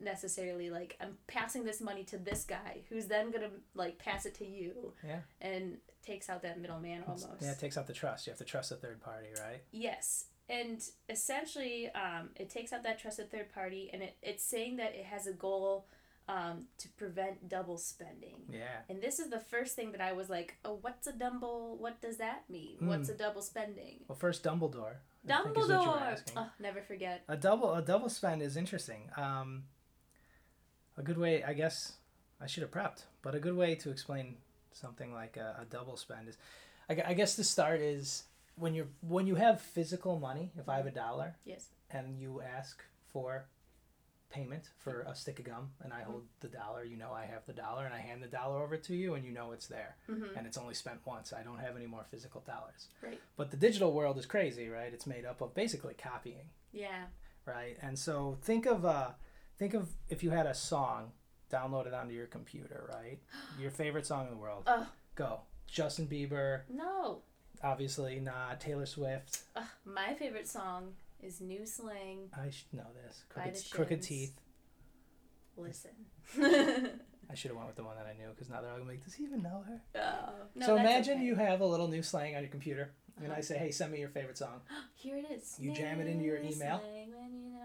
necessarily 0.00 0.70
like 0.70 0.96
I'm 1.00 1.16
passing 1.26 1.64
this 1.64 1.80
money 1.80 2.04
to 2.04 2.18
this 2.18 2.44
guy 2.44 2.82
who's 2.88 3.06
then 3.06 3.30
gonna 3.30 3.50
like 3.74 3.98
pass 3.98 4.26
it 4.26 4.34
to 4.36 4.46
you. 4.46 4.92
Yeah. 5.06 5.20
And 5.40 5.78
takes 6.04 6.30
out 6.30 6.42
that 6.42 6.60
middleman 6.60 7.00
yeah. 7.00 7.04
Almost. 7.06 7.28
yeah, 7.40 7.52
it 7.52 7.58
takes 7.58 7.76
out 7.76 7.86
the 7.86 7.92
trust. 7.92 8.26
You 8.26 8.30
have 8.30 8.38
to 8.38 8.44
trust 8.44 8.72
a 8.72 8.76
third 8.76 9.00
party, 9.00 9.28
right? 9.44 9.62
Yes. 9.72 10.26
And 10.48 10.82
essentially, 11.10 11.90
um, 11.90 12.30
it 12.34 12.48
takes 12.48 12.72
out 12.72 12.82
that 12.84 12.98
trusted 12.98 13.30
third 13.30 13.52
party, 13.52 13.90
and 13.92 14.02
it, 14.02 14.16
it's 14.22 14.42
saying 14.42 14.76
that 14.76 14.94
it 14.94 15.04
has 15.04 15.26
a 15.26 15.32
goal 15.32 15.86
um, 16.28 16.66
to 16.78 16.88
prevent 16.90 17.48
double 17.48 17.78
spending. 17.78 18.42
Yeah. 18.52 18.82
And 18.88 19.00
this 19.00 19.18
is 19.18 19.30
the 19.30 19.40
first 19.40 19.74
thing 19.74 19.92
that 19.92 20.00
I 20.00 20.12
was 20.12 20.28
like, 20.28 20.56
oh, 20.64 20.78
what's 20.82 21.06
a 21.06 21.12
double? 21.12 21.76
What 21.78 22.00
does 22.02 22.18
that 22.18 22.42
mean? 22.50 22.76
What's 22.80 23.08
a 23.08 23.14
double 23.14 23.40
spending? 23.42 24.00
Well, 24.06 24.16
first 24.18 24.44
Dumbledore. 24.44 24.96
I 25.28 25.42
think 25.42 25.56
is 25.58 25.68
what 25.68 25.82
you 25.82 25.88
were 25.90 25.96
Dumbledore! 25.96 26.22
Oh, 26.36 26.50
never 26.60 26.80
forget. 26.82 27.24
A 27.28 27.36
double 27.36 27.74
a 27.74 27.82
double 27.82 28.08
spend 28.08 28.42
is 28.42 28.56
interesting. 28.56 29.10
Um, 29.16 29.64
a 30.96 31.02
good 31.02 31.18
way, 31.18 31.42
I 31.44 31.52
guess, 31.54 31.94
I 32.40 32.46
should 32.46 32.62
have 32.62 32.70
prepped, 32.70 33.04
but 33.22 33.34
a 33.34 33.40
good 33.40 33.56
way 33.56 33.74
to 33.76 33.90
explain 33.90 34.36
something 34.72 35.12
like 35.12 35.36
a, 35.36 35.56
a 35.62 35.64
double 35.64 35.96
spend 35.96 36.28
is, 36.28 36.36
I, 36.88 37.10
I 37.10 37.14
guess 37.14 37.36
the 37.36 37.44
start 37.44 37.80
is 37.80 38.24
when 38.56 38.74
you're 38.74 38.88
when 39.00 39.26
you 39.26 39.34
have 39.36 39.60
physical 39.60 40.18
money. 40.18 40.52
If 40.58 40.68
I 40.68 40.76
have 40.76 40.86
a 40.86 40.90
dollar 40.90 41.36
Yes. 41.44 41.66
and 41.90 42.18
you 42.18 42.40
ask 42.42 42.82
for 43.12 43.46
payment 44.30 44.68
for 44.78 45.00
a 45.08 45.14
stick 45.14 45.38
of 45.38 45.46
gum, 45.46 45.70
and 45.82 45.92
I 45.92 46.02
hold 46.02 46.24
the 46.40 46.48
dollar, 46.48 46.84
you 46.84 46.96
know 46.96 47.12
I 47.12 47.24
have 47.26 47.46
the 47.46 47.52
dollar, 47.52 47.84
and 47.86 47.94
I 47.94 47.98
hand 48.00 48.22
the 48.22 48.26
dollar 48.28 48.62
over 48.62 48.76
to 48.76 48.94
you, 48.94 49.14
and 49.14 49.24
you 49.24 49.32
know 49.32 49.52
it's 49.52 49.66
there, 49.66 49.96
Mm-hmm. 50.10 50.36
and 50.36 50.46
it's 50.46 50.58
only 50.58 50.74
spent 50.74 51.00
once. 51.06 51.32
I 51.32 51.42
don't 51.42 51.58
have 51.58 51.76
any 51.76 51.86
more 51.86 52.04
physical 52.10 52.42
dollars. 52.46 52.88
Right. 53.02 53.20
But 53.36 53.50
the 53.50 53.56
digital 53.56 53.92
world 53.92 54.18
is 54.18 54.26
crazy, 54.26 54.68
right? 54.68 54.92
It's 54.92 55.06
made 55.06 55.24
up 55.24 55.40
of 55.40 55.54
basically 55.54 55.94
copying 55.94 56.50
Yeah. 56.72 57.04
right? 57.46 57.76
And 57.82 57.98
so 57.98 58.36
think 58.42 58.66
of 58.66 58.84
uh, 58.84 59.10
think 59.58 59.74
of 59.74 59.88
if 60.08 60.22
you 60.22 60.30
had 60.30 60.46
a 60.46 60.54
song 60.54 61.12
downloaded 61.50 61.94
onto 61.98 62.12
your 62.14 62.26
computer, 62.26 62.90
right? 62.92 63.18
Your 63.60 63.70
favorite 63.70 64.04
song 64.06 64.26
in 64.26 64.30
the 64.30 64.36
world. 64.38 64.64
Oh. 64.66 64.86
Go. 65.14 65.40
Justin 65.66 66.06
Bieber, 66.06 66.60
No. 66.68 67.22
obviously 67.64 68.20
not. 68.20 68.60
Taylor 68.60 68.84
Swift. 68.86 69.40
Ugh, 69.56 69.64
my 69.84 70.14
favorite 70.14 70.46
song 70.48 70.92
is 71.22 71.40
New 71.40 71.66
Slang. 71.66 72.28
I 72.36 72.50
should 72.50 72.72
know 72.72 72.86
this. 73.04 73.24
Crooked, 73.28 73.70
Crooked 73.70 74.02
Teeth. 74.02 74.34
Listen. 75.56 75.90
I 77.30 77.34
should 77.34 77.50
have 77.50 77.56
went 77.56 77.66
with 77.68 77.76
the 77.76 77.84
one 77.84 77.96
that 77.96 78.06
I 78.06 78.14
knew 78.16 78.28
because 78.30 78.48
now 78.48 78.60
they're 78.62 78.70
all 78.70 78.78
gonna 78.78 78.88
be 78.90 78.96
like, 78.96 79.04
does 79.04 79.14
he 79.14 79.24
even 79.24 79.42
know 79.42 79.62
her? 79.66 79.80
oh, 80.00 80.32
no, 80.54 80.66
so 80.66 80.76
imagine 80.76 81.16
okay. 81.16 81.24
you 81.24 81.34
have 81.34 81.60
a 81.60 81.66
little 81.66 81.88
new 81.88 82.02
slang 82.02 82.34
on 82.36 82.42
your 82.42 82.50
computer, 82.50 82.92
and 83.18 83.26
Uh-huh. 83.26 83.38
I 83.38 83.40
say, 83.42 83.58
hey, 83.58 83.70
send 83.70 83.92
me 83.92 83.98
your 83.98 84.08
favorite 84.08 84.38
song. 84.38 84.60
Here 84.94 85.18
it 85.18 85.26
is. 85.30 85.56
You 85.58 85.74
jam 85.74 86.00
it 86.00 86.06
into 86.06 86.24
your 86.24 86.38
email. 86.38 86.80
You 86.86 87.12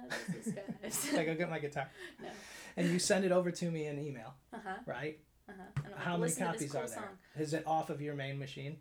notice 0.01 0.53
the 0.83 0.91
skies. 0.91 1.13
like 1.13 1.29
I 1.29 1.33
get 1.35 1.49
my 1.49 1.59
guitar, 1.59 1.89
No. 2.21 2.27
and 2.75 2.89
you 2.89 2.99
send 2.99 3.23
it 3.25 3.31
over 3.31 3.51
to 3.51 3.71
me 3.71 3.85
in 3.85 3.99
email, 3.99 4.33
Uh 4.51 4.57
huh. 4.65 4.75
right? 4.85 5.19
Uh 5.47 5.53
huh. 5.57 5.89
How 5.97 6.11
many 6.17 6.23
Listen 6.23 6.47
to 6.47 6.51
this 6.59 6.61
copies 6.61 6.71
cool 6.71 6.81
are 6.81 6.87
there? 6.87 6.95
Song. 6.97 7.41
Is 7.43 7.53
it 7.53 7.63
off 7.67 7.89
of 7.89 8.01
your 8.01 8.15
main 8.15 8.39
machine? 8.39 8.77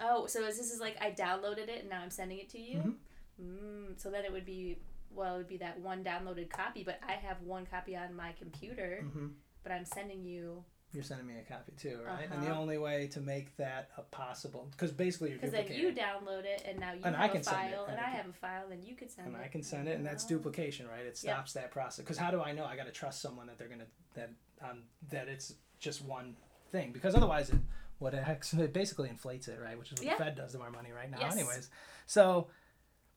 Oh, 0.00 0.26
so 0.26 0.44
is 0.44 0.56
this 0.58 0.72
is 0.72 0.80
like 0.80 0.96
I 1.00 1.10
downloaded 1.12 1.68
it 1.68 1.80
and 1.80 1.88
now 1.88 2.00
I'm 2.02 2.10
sending 2.10 2.38
it 2.38 2.48
to 2.50 2.58
you? 2.58 2.78
Mhm. 2.78 2.94
Mm, 3.42 4.00
so 4.00 4.10
then 4.10 4.24
it 4.24 4.32
would 4.32 4.46
be 4.46 4.78
well, 5.14 5.34
it 5.36 5.38
would 5.38 5.48
be 5.48 5.56
that 5.58 5.78
one 5.80 6.02
downloaded 6.04 6.50
copy, 6.50 6.82
but 6.82 6.98
I 7.06 7.12
have 7.12 7.40
one 7.42 7.64
copy 7.64 7.96
on 7.96 8.14
my 8.14 8.32
computer, 8.38 9.00
Mm-hmm. 9.04 9.28
but 9.62 9.72
I'm 9.72 9.84
sending 9.84 10.24
you 10.24 10.64
You're 10.92 11.02
sending 11.04 11.26
me 11.26 11.34
a 11.38 11.42
copy 11.50 11.72
too, 11.76 12.00
right? 12.04 12.28
And 12.30 12.42
the 12.42 12.48
Uh-huh. 12.48 12.60
only 12.60 12.76
way 12.78 13.06
to 13.08 13.20
make 13.20 13.56
that 13.56 13.90
a 13.96 14.02
possible, 14.02 14.68
because 14.72 14.92
basically 14.92 15.30
you're 15.30 15.38
because 15.38 15.52
then 15.52 15.66
you 15.68 15.92
download 15.92 16.44
it 16.44 16.62
and 16.66 16.78
now 16.80 16.92
you 16.92 17.00
And 17.04 17.14
I 17.16 17.22
have 17.22 17.32
can 17.32 17.40
a 17.40 17.44
send 17.44 17.68
it, 17.68 17.74
file 17.74 17.84
and 17.86 17.98
and 17.98 18.00
I 18.06 18.10
have 18.10 18.26
a 18.28 18.32
file 18.32 18.68
and 18.70 18.84
you 18.84 18.94
could 18.96 19.10
send 19.10 19.28
and 19.28 19.36
it. 19.36 19.40
I 19.44 19.48
can 19.48 19.62
send 19.62 19.88
it, 19.88 19.96
and 19.96 20.04
that's 20.06 20.24
Oh. 20.24 20.28
duplication, 20.28 20.86
right? 20.88 21.04
It 21.06 21.16
stops 21.16 21.52
that 21.54 21.70
process. 21.70 22.04
Because 22.04 22.18
how 22.18 22.30
do 22.30 22.40
I 22.42 22.52
know? 22.52 22.64
I 22.64 22.76
got 22.76 22.86
to 22.86 22.92
trust 22.92 23.20
someone 23.20 23.46
that 23.46 23.58
they're 23.58 23.68
gonna 23.68 23.86
that 24.14 24.30
um, 24.60 24.84
that 25.10 25.28
it's 25.28 25.54
just 25.78 26.02
one 26.02 26.36
thing, 26.70 26.92
because 26.92 27.14
otherwise 27.14 27.50
it 27.50 27.60
what 27.98 28.12
it, 28.14 28.24
it 28.58 28.72
basically 28.72 29.08
inflates 29.08 29.48
it, 29.48 29.58
right? 29.60 29.78
Which 29.78 29.92
is 29.92 29.98
what 29.98 30.06
Yeah. 30.06 30.16
the 30.16 30.24
Fed 30.24 30.34
does 30.36 30.52
to 30.52 30.60
our 30.62 30.70
money 30.70 30.92
right 30.92 31.10
now, 31.10 31.20
Yes. 31.20 31.36
anyways. 31.36 31.70
So 32.06 32.48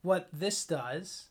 what 0.01 0.27
this 0.31 0.65
does 0.65 1.27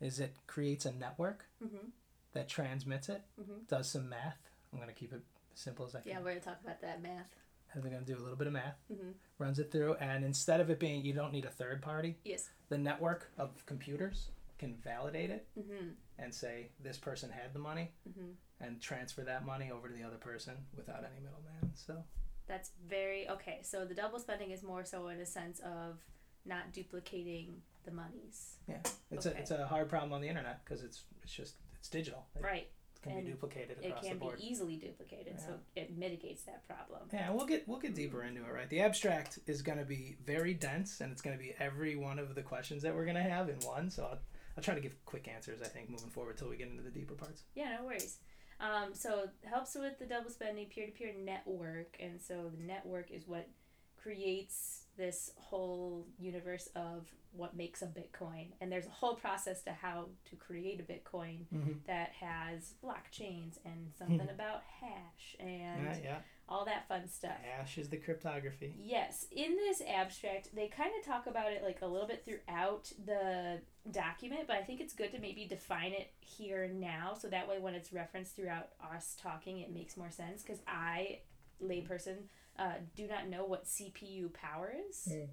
is 0.00 0.20
it 0.20 0.34
creates 0.46 0.84
a 0.86 0.92
network 0.92 1.46
Mm-hmm. 1.64 1.88
that 2.34 2.48
transmits 2.48 3.08
it, 3.08 3.22
Mhm. 3.40 3.66
does 3.68 3.88
some 3.90 4.08
math. 4.08 4.38
I'm 4.72 4.78
gonna 4.80 4.92
keep 4.92 5.12
it 5.12 5.22
simple 5.54 5.86
as 5.86 5.94
I 5.94 6.00
can. 6.00 6.10
Yeah, 6.10 6.18
we're 6.18 6.30
gonna 6.30 6.40
talk 6.40 6.60
about 6.62 6.80
that 6.82 7.00
math. 7.00 7.32
And 7.72 7.82
they're 7.82 7.90
gonna 7.92 8.04
do 8.04 8.16
a 8.18 8.20
little 8.22 8.36
bit 8.36 8.46
of 8.48 8.52
math. 8.52 8.76
Mm-hmm. 8.92 9.12
runs 9.38 9.58
it 9.58 9.70
through 9.72 9.94
and 9.96 10.24
instead 10.24 10.60
of 10.60 10.70
it 10.70 10.78
being 10.78 11.04
you 11.04 11.12
don't 11.12 11.32
need 11.32 11.44
a 11.44 11.50
third 11.50 11.82
party 11.82 12.16
Yes. 12.24 12.50
the 12.68 12.78
network 12.78 13.30
of 13.36 13.64
computers 13.66 14.30
can 14.58 14.76
validate 14.76 15.30
it 15.30 15.46
Mm-hmm. 15.58 15.88
and 16.18 16.32
say 16.34 16.70
this 16.80 16.98
person 16.98 17.30
had 17.30 17.52
the 17.52 17.58
money 17.58 17.90
Mm-hmm. 18.08 18.30
and 18.60 18.80
transfer 18.80 19.22
that 19.22 19.44
money 19.44 19.70
over 19.72 19.88
to 19.88 19.94
the 19.94 20.02
other 20.04 20.18
person 20.18 20.54
without 20.76 21.04
any 21.04 21.20
middleman 21.20 21.72
so 21.74 22.04
That's 22.46 22.70
very 22.86 23.28
okay. 23.30 23.60
So 23.62 23.84
the 23.86 23.94
double 23.94 24.18
spending 24.20 24.50
is 24.50 24.62
more 24.62 24.84
so 24.84 25.08
in 25.08 25.18
a 25.20 25.24
sense 25.26 25.60
of 25.60 25.98
not 26.44 26.72
duplicating 26.74 27.62
the 27.84 27.92
monies. 27.92 28.56
Yeah, 28.68 28.78
it's 29.10 29.26
Okay. 29.26 29.36
a 29.36 29.40
it's 29.40 29.50
a 29.50 29.66
hard 29.66 29.88
problem 29.88 30.12
on 30.12 30.20
the 30.20 30.28
internet 30.28 30.64
because 30.64 30.82
it's 30.82 31.04
it's 31.22 31.32
just 31.32 31.54
it's 31.78 31.88
digital. 31.88 32.26
It 32.36 32.42
Right. 32.42 32.68
can 33.02 33.12
and 33.12 33.26
be 33.26 33.32
duplicated 33.32 33.78
It 33.82 33.88
across 33.88 34.02
the 34.04 34.08
can 34.10 34.18
be 34.18 34.30
easily 34.38 34.76
duplicated, 34.76 35.38
so 35.38 35.60
it 35.76 35.94
mitigates 35.96 36.44
that 36.44 36.66
problem. 36.66 37.02
Yeah, 37.12 37.30
we'll 37.30 37.46
get 37.46 37.68
we'll 37.68 37.78
get 37.78 37.94
deeper 37.94 38.22
into 38.22 38.42
it, 38.44 38.50
right? 38.50 38.68
The 38.68 38.80
abstract 38.80 39.38
is 39.46 39.60
going 39.62 39.78
to 39.78 39.84
be 39.84 40.16
very 40.24 40.54
dense, 40.54 41.00
and 41.00 41.12
it's 41.12 41.20
going 41.22 41.36
to 41.36 41.42
be 41.42 41.54
every 41.58 41.96
one 41.96 42.18
of 42.18 42.34
the 42.34 42.42
questions 42.42 42.82
that 42.82 42.94
we're 42.94 43.04
going 43.04 43.16
to 43.16 43.22
have 43.22 43.48
in 43.50 43.56
one. 43.60 43.90
So 43.90 44.04
I'll, 44.04 44.18
I'll 44.56 44.62
try 44.64 44.74
to 44.74 44.80
give 44.80 44.96
quick 45.04 45.28
answers. 45.28 45.60
I 45.62 45.66
think 45.68 45.90
moving 45.90 46.08
forward 46.10 46.38
till 46.38 46.48
we 46.48 46.56
get 46.56 46.68
into 46.68 46.82
the 46.82 46.90
deeper 46.90 47.14
parts. 47.14 47.42
Yeah, 47.54 47.76
no 47.78 47.84
worries. 47.84 48.18
Um, 48.60 48.94
so 48.94 49.28
helps 49.42 49.74
with 49.74 49.98
the 49.98 50.06
double 50.06 50.30
spending 50.30 50.66
peer 50.68 50.86
to 50.86 50.92
peer 50.92 51.12
network, 51.22 51.96
and 52.00 52.20
so 52.22 52.50
the 52.56 52.62
network 52.62 53.10
is 53.10 53.26
what 53.28 53.48
creates 54.08 54.82
this 54.96 55.32
whole 55.36 56.06
universe 56.18 56.68
of 56.76 57.08
what 57.32 57.56
makes 57.56 57.82
a 57.82 57.86
Bitcoin, 57.86 58.46
and 58.60 58.70
there's 58.70 58.86
a 58.86 58.90
whole 58.90 59.16
process 59.16 59.60
to 59.62 59.72
how 59.72 60.04
to 60.30 60.36
create 60.36 60.78
a 60.78 60.84
Bitcoin 60.84 61.38
Mm-hmm. 61.52 61.72
that 61.88 62.10
has 62.20 62.74
blockchains 62.84 63.58
and 63.64 63.90
something 63.98 64.28
about 64.32 64.62
hash 64.80 65.34
and 65.40 65.82
Yeah, 65.84 65.96
yeah. 66.04 66.18
all 66.48 66.64
that 66.66 66.86
fun 66.86 67.08
stuff. 67.08 67.32
Hash 67.42 67.76
is 67.78 67.88
the 67.88 67.96
cryptography. 67.96 68.76
Yes, 68.80 69.26
in 69.32 69.56
this 69.56 69.82
abstract, 69.88 70.54
they 70.54 70.68
kind 70.68 70.92
of 70.96 71.04
talk 71.04 71.26
about 71.26 71.50
it 71.52 71.64
like 71.64 71.80
a 71.82 71.86
little 71.86 72.06
bit 72.06 72.24
throughout 72.24 72.92
the 73.04 73.60
document, 73.90 74.42
but 74.46 74.54
I 74.56 74.62
think 74.62 74.80
it's 74.80 74.94
good 74.94 75.10
to 75.12 75.18
maybe 75.18 75.44
define 75.46 75.92
it 75.92 76.12
here 76.20 76.68
now 76.72 77.14
so 77.20 77.26
that 77.28 77.48
way 77.48 77.58
when 77.58 77.74
it's 77.74 77.92
referenced 77.92 78.36
throughout 78.36 78.68
us 78.94 79.16
talking, 79.20 79.58
it 79.58 79.72
makes 79.74 79.96
more 79.96 80.10
sense. 80.12 80.42
Because 80.42 80.60
I, 80.68 81.18
layperson, 81.60 82.28
uh, 82.58 82.72
do 82.96 83.06
not 83.06 83.28
know 83.28 83.44
what 83.44 83.64
CPU 83.66 84.32
power 84.32 84.72
is. 84.88 85.08
Mm. 85.12 85.28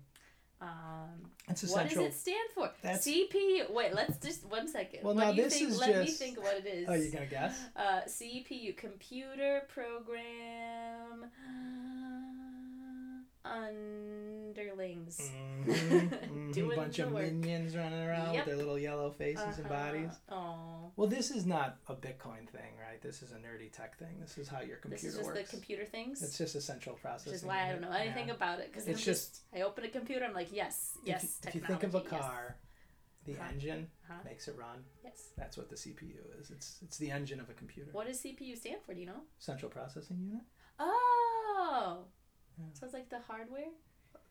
Um, 0.62 1.31
It's 1.49 1.63
what 1.73 1.89
does 1.89 1.97
it 1.97 2.13
stand 2.13 2.49
for? 2.53 2.71
That's- 2.84 3.03
CPU. 3.05 3.71
Wait, 3.71 3.95
let's 3.95 4.19
just 4.19 4.45
one 4.45 4.67
second. 4.67 5.03
Well, 5.03 5.15
what 5.15 5.21
now 5.21 5.31
do 5.31 5.38
you 5.38 5.43
this 5.45 5.57
think? 5.57 5.69
is 5.71 5.79
Let 5.79 5.97
me 6.01 6.12
think 6.12 6.38
what 6.43 6.57
it 6.57 6.65
is. 6.67 6.88
Oh, 6.88 6.93
you 6.93 7.12
gonna 7.12 7.25
guess? 7.25 7.60
Uh, 7.75 8.01
CPU, 8.07 8.77
computer 8.77 9.63
program 9.73 11.31
underlings. 13.43 15.19
Mhm, 15.65 16.54
Doing 16.54 16.71
mhm. 16.71 16.75
bunch 16.75 16.99
of 16.99 17.12
work. 17.12 17.23
minions 17.32 17.75
running 17.75 17.99
around 18.04 18.34
Yep. 18.34 18.45
with 18.45 18.45
their 18.45 18.56
little 18.58 18.77
yellow 18.80 19.12
faces 19.12 19.58
and 19.60 19.67
bodies. 19.69 20.12
Oh, 20.30 20.91
Well, 20.95 21.08
this 21.08 21.32
is 21.32 21.45
not 21.45 21.77
a 21.88 21.95
Bitcoin 21.95 22.47
thing, 22.49 22.77
right? 22.80 23.01
This 23.01 23.21
is 23.23 23.32
a 23.32 23.36
nerdy 23.36 23.71
tech 23.71 23.97
thing. 23.97 24.19
This 24.19 24.38
is 24.38 24.47
how 24.47 24.60
your 24.62 24.77
this 24.77 24.82
computer 24.82 25.08
is 25.08 25.15
just 25.15 25.25
works. 25.27 25.49
the 25.51 25.56
computer 25.58 25.86
things. 25.86 26.21
It's 26.21 26.38
just 26.38 26.56
a 26.56 26.62
central 26.62 26.95
processing. 26.95 27.32
which 27.34 27.41
is 27.41 27.45
why 27.45 27.67
I 27.67 27.71
don't 27.71 27.82
know 27.82 27.91
anything 27.91 28.27
Yeah. 28.27 28.36
about 28.36 28.60
it 28.60 28.71
because 28.71 28.88
It's 28.88 29.04
just- 29.04 29.34
just 29.36 29.43
I 29.56 29.62
open 29.62 29.84
a 29.86 29.89
computer. 29.89 30.25
I'm 30.25 30.34
like, 30.34 30.51
yes, 30.51 30.97
If 31.01 31.08
yes. 31.08 31.23
you- 31.43 31.49
If 31.49 31.56
you, 31.56 31.62
think 31.62 31.84
of 31.84 31.95
a 31.95 32.01
technology, 32.01 32.15
yes. 32.15 32.32
car, 32.32 32.58
the 33.25 33.34
Huh. 33.36 33.49
engine 33.51 33.91
Huh? 34.08 34.23
makes 34.25 34.47
it 34.47 34.56
run. 34.58 34.84
Yes. 35.04 35.30
That's 35.38 35.56
what 35.58 35.69
the 35.69 35.75
CPU 35.77 36.23
is. 36.39 36.49
It's 36.51 36.82
it's 36.82 36.97
the 36.97 37.12
engine 37.12 37.39
of 37.39 37.49
a 37.49 37.54
computer. 37.54 37.91
What 37.91 38.08
does 38.08 38.19
CPU 38.21 38.56
stand 38.56 38.82
for? 38.84 38.93
Do 38.93 38.99
you 38.99 39.06
know? 39.06 39.21
Central 39.38 39.69
processing 39.71 40.19
unit. 40.19 40.43
Oh. 40.80 42.06
Yeah. 42.58 42.66
So 42.74 42.86
it's 42.86 42.94
like 42.94 43.10
the 43.10 43.20
hardware. 43.20 43.70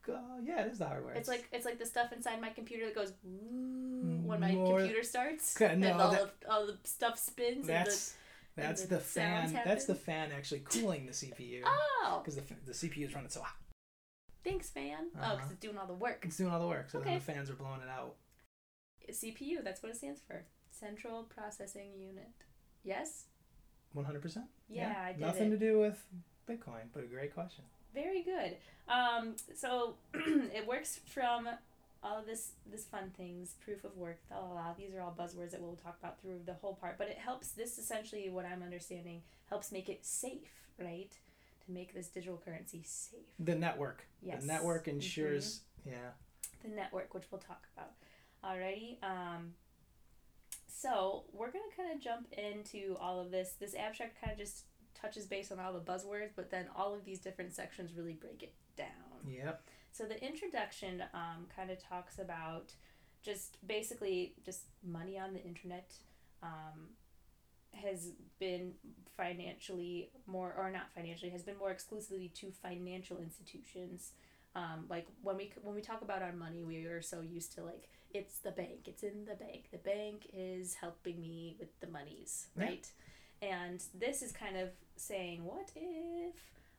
Uh, 0.08 0.14
yeah, 0.42 0.64
it 0.64 0.72
is 0.72 0.78
the 0.78 0.86
hardware. 0.86 1.14
It's 1.14 1.28
like 1.28 1.48
it's 1.52 1.64
like 1.66 1.78
the 1.78 1.86
stuff 1.86 2.12
inside 2.12 2.40
my 2.40 2.50
computer 2.50 2.86
that 2.86 2.94
goes 2.94 3.12
when 3.22 4.40
my 4.40 4.52
More- 4.52 4.78
computer 4.78 5.02
starts 5.02 5.56
Okay, 5.60 5.72
and 5.72 5.80
no, 5.82 5.92
all, 5.98 6.10
that- 6.10 6.40
the, 6.40 6.50
all 6.50 6.66
the 6.66 6.78
stuff 6.84 7.18
spins. 7.18 7.66
that's 7.66 8.14
and 8.56 8.66
that's 8.66 8.82
the 8.82 8.96
the 8.96 9.00
fan. 9.00 9.52
That's 9.64 9.84
the 9.84 9.94
fan 9.94 10.30
actually 10.36 10.60
cooling 10.60 11.06
the 11.06 11.12
CPU 11.12 11.62
oh, 11.66 12.20
because 12.22 12.36
the 12.36 12.42
the 12.66 12.72
CPU 12.72 13.06
is 13.08 13.14
running 13.14 13.30
so 13.30 13.40
hot. 13.42 13.54
thanks, 14.42 14.70
fan. 14.70 15.08
Oh, 15.16 15.20
Uh-huh. 15.20 15.34
because 15.36 15.50
it's 15.52 15.60
doing 15.60 15.76
all 15.78 15.86
the 15.86 15.92
work. 15.94 16.24
It's 16.26 16.36
doing 16.38 16.50
all 16.50 16.60
the 16.60 16.66
work, 16.66 16.90
so 16.90 16.98
then 16.98 17.08
Okay. 17.08 17.18
the 17.18 17.24
fans 17.32 17.50
are 17.50 17.54
blowing 17.54 17.80
it 17.82 17.88
out. 17.88 18.14
CPU. 19.12 19.62
That's 19.62 19.82
what 19.82 19.90
it 19.92 19.96
stands 19.96 20.20
for. 20.26 20.44
Central 20.70 21.24
Processing 21.24 21.90
Unit. 21.98 22.30
Yes. 22.84 23.24
One 23.92 24.04
hundred 24.06 24.22
percent. 24.22 24.46
Yeah, 24.68 24.94
I 25.04 25.12
did 25.12 25.20
Nothing 25.20 25.48
it. 25.48 25.50
to 25.50 25.56
do 25.58 25.78
with 25.78 26.02
Bitcoin, 26.48 26.84
but 26.94 27.04
a 27.04 27.06
great 27.06 27.34
question. 27.34 27.64
Very 27.94 28.22
good. 28.22 28.56
Um, 28.88 29.36
so 29.54 29.94
it 30.14 30.66
works 30.66 31.00
from 31.06 31.48
all 32.02 32.18
of 32.18 32.26
this 32.26 32.52
this 32.70 32.84
fun 32.84 33.12
things, 33.16 33.54
proof 33.64 33.84
of 33.84 33.96
work, 33.96 34.20
la 34.30 34.38
la 34.38 34.54
la. 34.54 34.72
These 34.76 34.94
are 34.94 35.00
all 35.00 35.14
buzzwords 35.18 35.50
that 35.50 35.60
we'll 35.60 35.76
talk 35.76 35.98
about 36.02 36.20
through 36.20 36.40
the 36.46 36.54
whole 36.54 36.74
part. 36.74 36.98
But 36.98 37.08
it 37.08 37.18
helps. 37.18 37.52
This 37.52 37.78
essentially, 37.78 38.28
what 38.30 38.46
I'm 38.46 38.62
understanding, 38.62 39.22
helps 39.48 39.70
make 39.70 39.88
it 39.88 40.04
safe, 40.04 40.50
right? 40.78 41.12
To 41.66 41.72
make 41.72 41.94
this 41.94 42.08
digital 42.08 42.40
currency 42.42 42.82
safe. 42.84 43.20
The 43.38 43.54
network. 43.54 44.06
Yes. 44.22 44.40
The 44.42 44.46
network 44.46 44.88
ensures. 44.88 45.60
Mm-hmm. 45.80 45.90
Yeah. 45.90 46.10
The 46.62 46.74
network, 46.74 47.14
which 47.14 47.24
we'll 47.30 47.40
talk 47.40 47.66
about. 47.76 47.92
Alrighty. 48.44 49.02
Um, 49.02 49.52
so 50.68 51.24
we're 51.32 51.50
gonna 51.50 51.64
kind 51.76 51.92
of 51.92 52.00
jump 52.00 52.32
into 52.32 52.96
all 52.98 53.20
of 53.20 53.30
this. 53.30 53.54
This 53.60 53.74
abstract 53.74 54.20
kind 54.20 54.32
of 54.32 54.38
just 54.38 54.64
touches 55.00 55.26
base 55.26 55.50
on 55.52 55.58
all 55.58 55.72
the 55.72 55.80
buzzwords, 55.80 56.30
but 56.36 56.50
then 56.50 56.66
all 56.76 56.94
of 56.94 57.04
these 57.04 57.18
different 57.18 57.52
sections 57.52 57.90
really 57.96 58.12
break 58.14 58.42
it 58.42 58.54
down. 58.76 58.86
Yep. 59.28 59.62
So 59.92 60.04
the 60.04 60.22
introduction 60.24 61.02
um, 61.14 61.46
kind 61.54 61.70
of 61.70 61.82
talks 61.82 62.18
about 62.18 62.72
just 63.22 63.58
basically 63.66 64.34
just 64.44 64.62
money 64.86 65.18
on 65.18 65.34
the 65.34 65.42
internet 65.42 65.92
um, 66.42 66.88
has 67.74 68.12
been 68.38 68.72
financially 69.16 70.10
more 70.26 70.54
or 70.56 70.70
not 70.70 70.90
financially 70.94 71.30
has 71.30 71.42
been 71.42 71.58
more 71.58 71.70
exclusively 71.70 72.28
to 72.34 72.50
financial 72.62 73.18
institutions. 73.18 74.12
Um, 74.54 74.86
like 74.88 75.06
when 75.22 75.36
we 75.36 75.52
when 75.62 75.74
we 75.74 75.80
talk 75.80 76.02
about 76.02 76.22
our 76.22 76.32
money, 76.32 76.64
we 76.64 76.84
are 76.86 77.02
so 77.02 77.20
used 77.20 77.52
to 77.54 77.62
like 77.62 77.88
it's 78.12 78.38
the 78.38 78.50
bank, 78.50 78.80
it's 78.86 79.02
in 79.02 79.24
the 79.24 79.34
bank. 79.34 79.68
The 79.70 79.78
bank 79.78 80.26
is 80.32 80.74
helping 80.74 81.20
me 81.20 81.56
with 81.60 81.78
the 81.80 81.86
monies, 81.86 82.46
Yeah. 82.56 82.64
right? 82.64 82.90
And 83.42 83.82
this 83.94 84.22
is 84.22 84.32
kind 84.32 84.56
of 84.56 84.70
saying, 85.00 85.44
what 85.44 85.70
if 85.74 86.34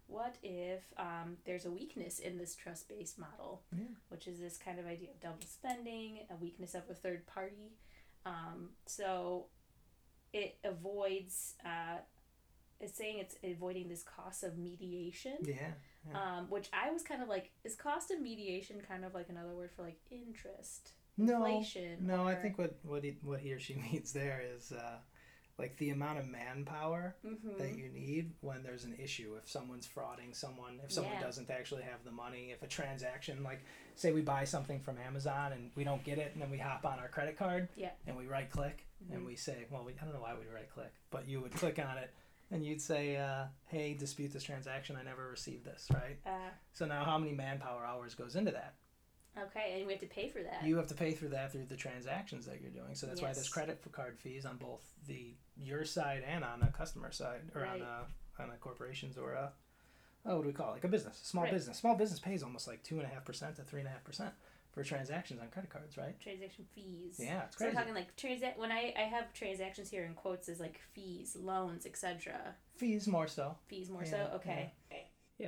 what 0.08 0.36
if 0.44 0.82
um, 0.98 1.38
there's 1.46 1.66
a 1.66 1.72
weakness 1.72 2.20
in 2.20 2.38
this 2.38 2.54
trust 2.54 2.90
based 2.90 3.18
model, 3.18 3.62
Yeah. 3.72 3.86
which 4.10 4.28
is 4.28 4.40
this 4.40 4.58
kind 4.58 4.78
of 4.78 4.86
idea 4.86 5.10
of 5.12 5.20
double 5.22 5.46
spending, 5.48 6.20
a 6.30 6.36
weakness 6.36 6.76
of 6.76 6.84
a 6.90 6.94
third 6.94 7.26
party. 7.28 7.78
Um, 8.26 8.72
so 8.86 9.46
it 10.34 10.58
avoids, 10.66 11.56
uh, 11.66 12.00
it's 12.82 12.98
saying 12.98 13.20
it's 13.20 13.36
avoiding 13.42 13.88
this 13.88 14.04
cost 14.04 14.44
of 14.44 14.58
mediation, 14.58 15.38
Yeah. 15.44 15.72
yeah. 16.10 16.38
um, 16.40 16.50
which 16.50 16.68
I 16.74 16.92
was 16.92 17.04
kind 17.04 17.22
of 17.22 17.30
like, 17.30 17.52
is 17.64 17.76
cost 17.76 18.12
of 18.12 18.20
mediation 18.20 18.82
kind 18.86 19.06
of 19.06 19.14
like 19.14 19.30
another 19.30 19.54
word 19.56 19.72
for 19.74 19.84
like 19.84 20.00
interest? 20.12 20.92
no. 21.18 21.46
inflation 21.46 22.06
No, 22.06 22.28
I 22.28 22.36
think 22.36 22.58
what 22.58 22.76
what 22.84 23.04
he 23.04 23.18
what 23.22 23.40
he 23.40 23.52
or 23.54 23.60
she 23.60 23.76
means 23.92 24.12
there 24.12 24.42
is 24.56 24.72
uh, 24.74 24.98
like 25.62 25.78
the 25.78 25.92
amount 25.92 26.18
of 26.18 26.28
manpower 26.28 27.16
Mm-hmm. 27.26 27.58
that 27.60 27.78
you 27.78 27.90
need 27.94 28.32
when 28.42 28.64
there's 28.64 28.84
an 28.84 28.96
issue. 29.02 29.36
If 29.42 29.48
someone's 29.50 29.88
frauding 29.88 30.36
someone, 30.36 30.80
if 30.84 30.92
someone 30.92 31.14
Yeah. 31.14 31.22
doesn't 31.22 31.50
actually 31.52 31.84
have 31.84 32.04
the 32.04 32.12
money, 32.12 32.50
if 32.52 32.64
a 32.64 32.68
transaction, 32.68 33.44
like 33.44 33.62
say 33.96 34.12
we 34.12 34.22
buy 34.22 34.44
something 34.44 34.80
from 34.80 34.98
Amazon 34.98 35.54
and 35.54 35.72
we 35.76 35.84
don't 35.84 36.04
get 36.04 36.18
it, 36.18 36.32
and 36.34 36.42
then 36.42 36.50
we 36.50 36.58
hop 36.58 36.84
on 36.86 36.98
our 37.00 37.08
credit 37.10 37.38
card 37.38 37.70
Yeah. 37.76 37.92
and 38.08 38.18
we 38.18 38.26
right 38.28 38.50
click 38.50 38.88
and 39.12 39.22
Mhm. 39.22 39.26
we 39.28 39.36
say, 39.36 39.66
well, 39.70 39.84
we, 39.84 39.94
I 39.94 40.04
don't 40.04 40.14
know 40.14 40.22
why 40.22 40.34
we 40.34 40.48
right 40.48 40.70
click, 40.70 40.92
but 41.12 41.28
you 41.28 41.40
would 41.42 41.52
click 41.52 41.78
on 41.78 41.98
it 42.00 42.12
and 42.50 42.66
you'd 42.66 42.82
say, 42.82 43.18
uh, 43.18 43.46
hey, 43.68 43.94
dispute 43.94 44.34
this 44.34 44.44
transaction. 44.44 44.96
I 44.98 45.04
never 45.04 45.30
received 45.30 45.64
this, 45.64 45.88
right? 45.94 46.18
Uh, 46.26 46.50
So 46.74 46.86
now 46.86 47.04
how 47.04 47.18
many 47.20 47.34
manpower 47.34 47.86
hours 47.86 48.16
goes 48.16 48.36
into 48.36 48.52
that? 48.52 48.74
Okay, 49.38 49.76
and 49.78 49.86
we 49.88 49.94
have 49.94 50.02
to 50.02 50.08
pay 50.08 50.30
for 50.30 50.42
that. 50.44 50.64
You 50.64 50.78
have 50.78 50.88
to 50.88 50.94
pay 50.96 51.12
for 51.14 51.26
that 51.26 51.52
through 51.52 51.66
the 51.66 51.76
transactions 51.76 52.46
that 52.46 52.62
you're 52.62 52.72
doing. 52.72 52.96
So 52.96 53.08
that's 53.08 53.22
why 53.22 53.34
there's 53.34 53.50
credit 53.50 53.82
for 53.82 53.90
card 53.90 54.18
fees 54.20 54.46
on 54.46 54.58
both 54.58 54.82
the 55.08 55.34
your 55.58 55.86
side 55.86 56.24
and 56.28 56.44
on 56.44 56.60
the 56.60 56.68
customer 56.68 57.12
side, 57.12 57.42
or 57.56 57.62
Right. 57.62 57.82
on 57.82 57.88
a 57.88 58.42
on 58.42 58.50
a 58.50 58.58
corporations 58.58 59.18
or 59.18 59.34
a 59.34 59.52
oh 60.26 60.36
what 60.38 60.42
do 60.44 60.48
we 60.48 60.54
call 60.54 60.70
it? 60.70 60.74
like 60.74 60.84
a 60.84 60.88
business, 60.88 61.22
a 61.22 61.26
small 61.26 61.44
Right. 61.44 61.54
business. 61.54 61.78
Small 61.78 61.96
business 61.96 62.20
pays 62.20 62.44
almost 62.44 62.68
like 62.68 62.84
two 62.84 62.98
and 63.00 63.06
a 63.06 63.10
half 63.10 63.26
percent 63.26 63.56
to 63.58 63.64
three 63.64 63.80
and 63.82 63.88
a 63.88 63.92
half 63.92 64.04
percent 64.04 64.34
for 64.72 64.84
transactions 64.86 65.42
on 65.42 65.50
credit 65.50 65.70
cards, 65.70 65.98
right? 65.98 66.18
Transaction 66.22 66.66
fees. 66.74 67.18
Yeah, 67.20 67.44
it's 67.44 67.58
So 67.58 67.66
we're 67.66 67.74
talking 67.74 67.94
like 67.94 68.16
transa- 68.16 68.58
when 68.58 68.72
I, 68.72 68.94
I 68.98 69.02
have 69.02 69.34
transactions 69.34 69.90
here 69.90 70.06
in 70.06 70.14
quotes 70.14 70.48
as 70.48 70.62
like 70.62 70.80
fees, 70.94 71.36
loans, 71.38 71.86
etc. 71.86 72.56
Fees 72.78 73.06
more 73.06 73.28
so. 73.28 73.58
Fees 73.68 73.90
more 73.90 74.04
Yeah, 74.04 74.10
so. 74.10 74.32
Okay. 74.36 74.72
Yeah, 74.90 74.98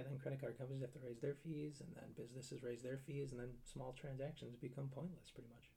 then 0.02 0.18
credit 0.22 0.40
card 0.42 0.58
companies 0.58 0.82
have 0.82 0.92
to 0.94 1.00
raise 1.06 1.20
their 1.20 1.36
fees, 1.44 1.82
and 1.82 1.90
then 1.96 2.06
businesses 2.18 2.64
raise 2.64 2.82
their 2.82 2.98
fees, 2.98 3.32
and 3.32 3.40
then 3.40 3.50
small 3.66 3.94
transactions 4.00 4.56
become 4.56 4.90
pointless, 4.94 5.30
pretty 5.30 5.50
much. 5.50 5.70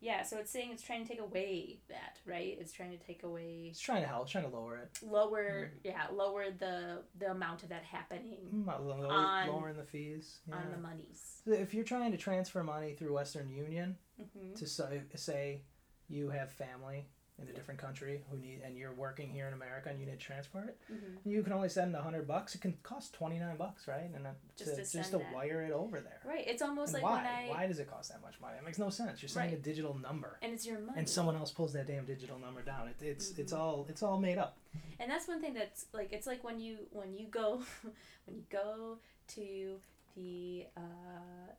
Yeah. 0.00 0.24
So 0.24 0.38
it's 0.38 0.50
saying 0.50 0.70
it's 0.72 0.82
trying 0.82 1.04
to 1.04 1.08
take 1.08 1.20
away 1.20 1.78
that, 1.88 2.18
right? 2.26 2.56
It's 2.60 2.72
trying 2.72 2.90
to 2.90 2.98
take 2.98 3.22
away 3.22 3.68
It's 3.70 3.78
trying 3.80 4.02
to 4.02 4.08
help, 4.08 4.28
trying 4.28 4.50
to 4.50 4.50
lower 4.50 4.76
it, 4.78 4.98
lower, 5.00 5.70
yeah, 5.84 6.06
lower 6.12 6.46
the 6.50 7.02
the 7.18 7.30
amount 7.30 7.62
of 7.62 7.68
that 7.68 7.84
happening 7.84 8.38
Mm, 8.52 8.68
uh, 8.68 9.06
On- 9.08 9.46
lowering 9.48 9.76
the 9.76 9.84
fees. 9.84 10.40
on 10.52 10.58
yeah. 10.68 10.74
the 10.76 10.82
monies. 10.82 11.40
So 11.44 11.52
if 11.52 11.72
you're 11.72 11.84
trying 11.84 12.10
to 12.10 12.18
transfer 12.18 12.64
money 12.64 12.94
through 12.94 13.14
Western 13.14 13.48
Union 13.48 13.96
hmm 14.18 14.54
to 14.54 14.66
say, 14.66 15.02
say 15.14 15.62
you 16.08 16.30
have 16.30 16.50
family 16.50 17.06
in 17.42 17.48
a 17.48 17.52
different 17.52 17.80
country 17.80 18.22
who 18.30 18.36
need 18.38 18.60
and 18.64 18.76
you're 18.76 18.92
working 18.92 19.28
here 19.28 19.46
in 19.48 19.54
America 19.54 19.88
and 19.90 19.98
you 20.00 20.06
need 20.06 20.12
to 20.18 20.24
transfer 20.24 20.64
it, 20.64 20.78
hmm 20.88 20.96
you 21.28 21.42
can 21.42 21.52
only 21.52 21.68
send 21.68 21.94
a 21.94 22.00
hundred 22.02 22.26
bucks. 22.26 22.54
It 22.54 22.60
can 22.60 22.74
cost 22.82 23.12
twenty 23.14 23.38
nine 23.38 23.56
bucks, 23.56 23.86
right? 23.88 24.10
And 24.14 24.26
uh, 24.26 24.30
Just 24.56 24.70
to, 24.70 24.76
to 24.76 24.82
just 24.98 25.10
to 25.12 25.18
that. 25.18 25.32
wire 25.34 25.62
it 25.62 25.72
over 25.72 26.00
there. 26.00 26.20
Right. 26.24 26.44
It's 26.46 26.62
almost 26.62 26.94
And 26.94 27.02
like 27.02 27.10
why? 27.10 27.16
when 27.22 27.26
I 27.26 27.46
Why 27.48 27.66
does 27.66 27.78
it 27.78 27.90
cost 27.90 28.10
that 28.10 28.22
much 28.22 28.40
money? 28.40 28.54
It 28.58 28.64
makes 28.64 28.78
no 28.78 28.90
sense. 28.90 29.22
You're 29.22 29.28
sending 29.28 29.52
Right. 29.52 29.58
a 29.60 29.62
digital 29.62 29.96
number, 29.98 30.38
and 30.42 30.52
it's 30.52 30.66
your 30.66 30.78
money. 30.78 30.98
and 30.98 31.08
someone 31.08 31.36
else 31.36 31.50
pulls 31.52 31.72
that 31.74 31.86
damn 31.86 32.04
digital 32.04 32.38
number 32.38 32.62
down. 32.62 32.88
It, 32.88 32.96
it's 33.04 33.30
it's 33.38 33.52
Mhm. 33.52 33.58
all 33.58 33.86
it's 33.88 34.02
all 34.02 34.18
made 34.18 34.38
up. 34.38 34.58
And 35.00 35.10
that's 35.10 35.26
one 35.28 35.40
thing 35.40 35.54
that's 35.54 35.86
like 35.92 36.12
it's 36.12 36.26
like 36.26 36.42
when 36.44 36.58
you 36.60 36.78
when 36.90 37.14
you 37.14 37.26
go 37.26 37.62
when 38.26 38.36
you 38.36 38.42
go 38.50 38.98
to 39.28 39.76
the 40.16 40.66
uh, 40.76 40.80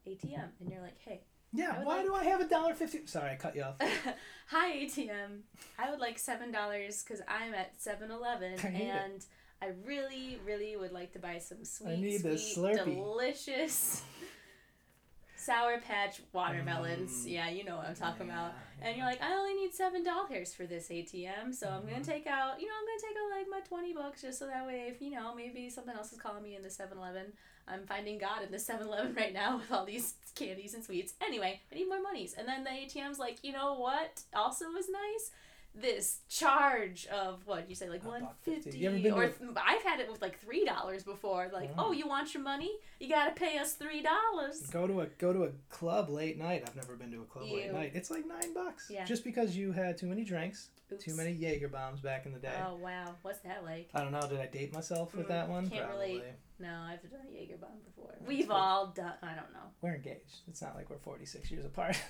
ATM 0.07 0.49
and 0.59 0.69
you're 0.69 0.81
like, 0.81 0.97
hey, 0.99 1.21
Yeah. 1.53 1.83
Why 1.83 1.97
like- 1.97 2.05
do 2.05 2.15
I 2.15 2.23
have 2.25 2.41
a 2.41 2.45
dollar 2.47 2.73
fifty? 2.73 3.05
Sorry, 3.05 3.31
I 3.31 3.35
cut 3.35 3.55
you 3.55 3.63
off. 3.63 3.75
hi 4.47 4.71
ATM, 4.73 5.41
I 5.79 5.89
would 5.91 5.99
like 5.99 6.17
seven 6.19 6.51
dollars 6.51 7.03
because 7.03 7.21
I'm 7.27 7.53
at 7.53 7.77
7-Eleven 7.79 8.59
I 8.63 8.67
it. 8.67 8.81
and 8.81 9.25
I 9.61 9.69
really 9.85 10.39
really 10.45 10.75
would 10.75 10.91
like 10.91 11.13
to 11.13 11.19
buy 11.19 11.37
some 11.37 11.63
sweet 11.63 12.19
sweet 12.21 12.75
delicious 12.85 14.01
sour 15.35 15.77
patch 15.79 16.21
watermelons. 16.33 17.25
Mm. 17.25 17.31
Yeah, 17.31 17.49
you 17.49 17.63
know 17.65 17.75
what 17.77 17.87
I'm 17.87 17.95
talking 17.95 18.29
about. 18.29 18.53
Yeah, 18.81 18.87
And 18.87 18.97
you're 18.97 19.05
like, 19.05 19.21
I 19.21 19.33
only 19.33 19.53
need 19.55 19.73
seven 19.73 20.03
dollars 20.03 20.53
for 20.53 20.65
this 20.65 20.89
ATM, 20.89 21.53
so 21.53 21.69
I'm 21.69 21.83
gonna 21.83 21.97
Mhm. 22.01 22.05
take 22.05 22.27
out, 22.27 22.59
you 22.61 22.67
know, 22.67 22.73
I'm 22.79 22.85
gonna 22.85 23.01
take 23.01 23.17
out 23.17 23.37
like 23.37 23.47
my 23.49 23.59
twenty 23.67 23.93
bucks 23.93 24.21
just 24.21 24.39
so 24.39 24.47
that 24.47 24.65
way, 24.65 24.87
if 24.89 25.01
you 25.01 25.11
know, 25.11 25.33
maybe 25.35 25.69
something 25.69 25.95
else 25.95 26.11
is 26.13 26.19
calling 26.19 26.43
me 26.43 26.55
in 26.55 26.61
the 26.61 26.69
7-Eleven, 26.69 27.33
I'm 27.67 27.85
finding 27.85 28.17
God 28.17 28.43
in 28.43 28.51
the 28.51 28.57
7-Eleven 28.57 29.13
right 29.17 29.33
now 29.33 29.57
with 29.57 29.71
all 29.71 29.85
these 29.85 30.15
candies 30.35 30.73
and 30.73 30.83
sweets. 30.83 31.13
Anyway, 31.21 31.61
I 31.71 31.75
need 31.75 31.87
more 31.87 32.01
monies, 32.01 32.35
and 32.37 32.47
then 32.47 32.63
the 32.63 32.69
ATM's 32.71 33.19
like, 33.19 33.37
you 33.43 33.53
know 33.53 33.75
what? 33.75 34.21
Also 34.35 34.65
is 34.77 34.87
nice. 34.89 35.31
This 35.75 36.19
charge 36.29 37.07
of 37.07 37.41
what 37.47 37.67
you 37.67 37.73
say, 37.73 37.89
like 37.89 38.05
one 38.05 38.27
fifty. 38.43 38.61
fifty, 38.61 38.77
You 38.77 38.89
ever 38.89 38.99
been 38.99 39.11
or 39.13 39.27
th- 39.27 39.49
I've 39.57 39.81
had 39.81 39.99
it 39.99 40.07
with 40.11 40.21
like 40.21 40.39
three 40.39 40.63
dollars 40.65 41.01
before. 41.03 41.49
Like, 41.51 41.71
Mm. 41.71 41.79
oh, 41.79 41.91
you 41.91 42.07
want 42.07 42.31
your 42.35 42.43
money? 42.43 42.69
You 42.99 43.09
gotta 43.09 43.31
pay 43.31 43.57
us 43.57 43.73
three 43.73 44.03
dollars. 44.03 44.61
Go 44.69 44.85
to 44.85 45.01
a 45.01 45.07
go 45.17 45.33
to 45.33 45.45
a 45.45 45.49
club 45.69 46.09
late 46.09 46.37
night. 46.37 46.63
I've 46.67 46.75
never 46.75 46.95
been 46.95 47.09
to 47.13 47.21
a 47.21 47.25
club 47.25 47.45
late 47.51 47.73
night. 47.73 47.93
It's 47.95 48.11
like 48.11 48.27
nine 48.27 48.53
bucks. 48.53 48.85
Yeah. 48.87 49.03
Just 49.03 49.23
because 49.23 49.57
you 49.57 49.71
had 49.71 49.97
too 49.97 50.05
many 50.05 50.23
drinks, 50.23 50.69
Oops. 50.91 51.03
too 51.03 51.15
many 51.15 51.31
Jaeger 51.31 51.69
bombs 51.69 52.01
back 52.01 52.27
in 52.27 52.33
the 52.33 52.39
day. 52.39 52.53
Oh 52.63 52.75
wow, 52.75 53.15
what's 53.23 53.39
that 53.39 53.63
like? 53.65 53.89
I 53.95 54.01
don't 54.03 54.11
know. 54.11 54.21
Did 54.29 54.41
I 54.41 54.45
date 54.45 54.75
myself 54.75 55.15
with 55.15 55.25
Mm, 55.25 55.29
that 55.29 55.49
one? 55.49 55.69
can't 55.71 55.87
Probably. 55.87 56.17
relate. 56.17 56.23
No, 56.63 56.79
I've 56.89 57.01
done 57.11 57.19
a 57.29 57.33
Jaeger 57.39 57.57
bomb 57.57 57.71
before. 57.85 58.15
We've 58.25 58.49
all 58.49 58.87
done. 58.87 59.13
I 59.21 59.35
don't 59.35 59.51
know. 59.53 59.67
We're 59.81 59.95
engaged. 59.95 60.39
It's 60.47 60.61
not 60.61 60.75
like 60.75 60.89
we're 60.89 60.97
forty 60.97 61.25
six 61.25 61.51
years 61.51 61.65
apart. 61.65 61.95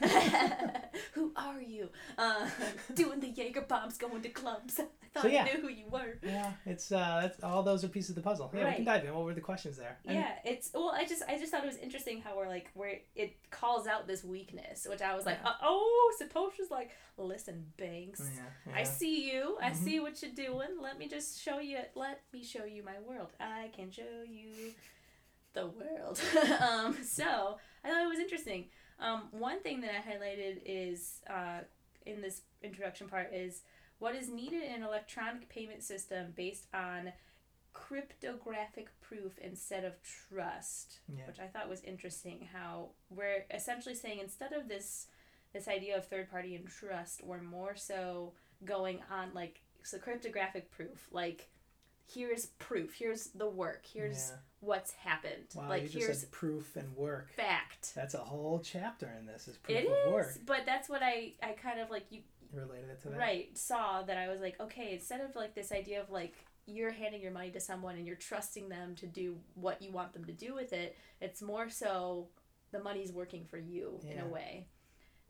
who 1.14 1.32
are 1.36 1.62
you? 1.62 1.90
Uh, 2.18 2.48
doing 2.94 3.20
the 3.20 3.30
Jaeger 3.30 3.62
bombs, 3.62 3.98
going 3.98 4.22
to 4.22 4.30
clubs. 4.30 4.80
I 4.80 4.86
thought 5.14 5.24
So, 5.24 5.28
yeah. 5.30 5.48
I 5.50 5.56
knew 5.56 5.62
who 5.62 5.70
you 5.70 5.88
were. 5.90 6.18
yeah, 6.24 6.52
it's 6.66 6.92
uh, 6.92 7.20
that's, 7.24 7.42
all 7.44 7.64
those 7.64 7.84
are 7.84 7.88
pieces 7.88 8.12
of 8.12 8.16
the 8.18 8.22
puzzle. 8.22 8.52
Yeah, 8.54 8.60
we 8.60 8.66
Right. 8.66 8.76
can 8.78 8.86
dive 8.86 9.06
in. 9.06 9.14
What 9.14 9.26
were 9.26 9.34
the 9.34 9.42
questions 9.42 9.78
there? 9.78 9.98
Yeah, 10.06 10.32
it's 10.46 10.72
well. 10.74 10.92
I 10.94 11.06
just 11.06 11.24
I 11.28 11.38
just 11.40 11.52
thought 11.52 11.64
it 11.64 11.68
was 11.68 11.78
interesting 11.78 12.22
how 12.22 12.38
we're 12.38 12.48
like 12.48 12.70
where 12.76 13.00
it 13.16 13.36
calls 13.50 13.88
out 13.88 14.08
this 14.08 14.24
weakness, 14.24 14.86
which 14.90 15.02
I 15.02 15.16
was 15.16 15.26
like, 15.26 15.40
Yeah. 15.44 15.50
uh, 15.52 15.56
oh, 15.64 16.14
Satoshi's 16.22 16.70
like, 16.72 16.92
listen, 17.18 17.66
Banks. 17.78 18.22
Yeah, 18.68 18.74
I 18.76 18.84
see 18.84 19.32
you. 19.32 19.58
I 19.62 19.70
Mhm. 19.72 19.76
see 19.76 20.00
what 20.00 20.22
you're 20.22 20.32
doing. 20.48 20.70
Let 20.82 20.98
me 21.00 21.08
just 21.08 21.42
show 21.42 21.60
you. 21.60 21.80
Let 21.96 22.22
me 22.34 22.44
show 22.44 22.66
you 22.66 22.84
my 22.84 23.00
world. 23.08 23.30
I 23.40 23.70
can 23.76 23.92
show 23.92 24.24
you 24.28 24.43
the 25.54 25.68
world. 25.68 26.20
um, 26.62 26.98
so 27.04 27.58
I 27.84 27.90
thought 27.90 28.04
it 28.06 28.10
was 28.10 28.20
interesting. 28.20 28.66
Um, 29.00 29.24
one 29.32 29.60
thing 29.62 29.82
that 29.82 29.92
I 29.92 30.00
highlighted 30.10 30.62
is 30.66 31.22
uh, 31.30 31.60
in 32.06 32.22
this 32.22 32.42
introduction 32.62 33.08
part 33.08 33.34
is 33.34 33.62
what 34.00 34.16
is 34.16 34.30
needed 34.30 34.64
in 34.64 34.76
an 34.76 34.84
electronic 34.84 35.50
payment 35.50 35.84
system 35.84 36.34
based 36.36 36.68
on 36.74 37.12
cryptographic 37.74 38.88
proof 39.02 39.38
instead 39.40 39.84
of 39.84 39.94
trust 40.02 41.00
Yeah. 41.08 41.26
which 41.28 41.40
I 41.40 41.48
thought 41.48 41.70
was 41.70 41.84
interesting. 41.84 42.48
How 42.54 42.90
we're 43.10 43.46
essentially 43.52 43.96
saying 43.96 44.20
instead 44.20 44.54
of 44.54 44.68
this 44.68 45.08
this 45.54 45.68
idea 45.68 45.96
of 45.98 46.08
third 46.08 46.32
party 46.32 46.56
and 46.56 46.68
trust, 46.68 47.22
we're 47.24 47.42
more 47.42 47.76
so 47.76 48.34
going 48.66 49.00
on 49.12 49.30
like 49.34 49.62
so 49.84 49.98
cryptographic 50.00 50.72
proof. 50.72 51.08
Like 51.12 51.50
here's 52.12 52.48
proof. 52.48 52.96
Here's 52.96 53.28
the 53.28 53.48
work. 53.50 53.86
Here's 53.86 54.30
Yeah. 54.32 54.38
what's 54.60 54.92
happened. 54.92 55.48
Wow, 55.56 55.70
like 55.70 55.90
here's 55.90 56.22
said 56.22 56.32
proof 56.32 56.76
and 56.76 56.96
work. 56.96 57.32
fact. 57.34 57.94
That's 57.96 58.14
a 58.14 58.20
whole 58.20 58.60
chapter 58.60 59.08
in 59.20 59.26
this. 59.26 59.48
Is 59.48 59.58
proof 59.58 59.78
It 59.78 59.86
of 59.88 60.08
is, 60.08 60.14
work 60.14 60.38
but 60.46 60.66
that's 60.66 60.90
what 60.90 61.02
I 61.04 61.34
I 61.42 61.54
kind 61.54 61.80
of 61.80 61.90
like 61.90 62.06
you 62.12 62.22
related 62.52 62.90
it 62.90 63.02
to 63.02 63.10
that. 63.10 63.18
right 63.18 63.58
saw 63.58 64.04
that 64.04 64.18
I 64.18 64.28
was 64.30 64.40
like 64.40 64.60
okay 64.60 64.94
instead 64.94 65.22
of 65.22 65.36
like 65.36 65.56
this 65.56 65.72
idea 65.72 66.00
of 66.02 66.12
like 66.12 66.36
you're 66.68 66.92
handing 66.92 67.20
your 67.20 67.32
money 67.32 67.50
to 67.52 67.60
someone 67.60 67.96
and 67.96 68.06
you're 68.06 68.16
trusting 68.16 68.70
them 68.70 68.94
to 68.96 69.08
do 69.08 69.40
what 69.56 69.82
you 69.82 69.92
want 69.92 70.14
them 70.14 70.24
to 70.26 70.32
do 70.32 70.54
with 70.54 70.72
it 70.72 70.96
it's 71.20 71.42
more 71.42 71.68
so 71.68 72.28
the 72.72 72.80
money's 72.80 73.12
working 73.12 73.44
for 73.44 73.58
you 73.58 74.00
in 74.08 74.20
a 74.20 74.28
way 74.28 74.68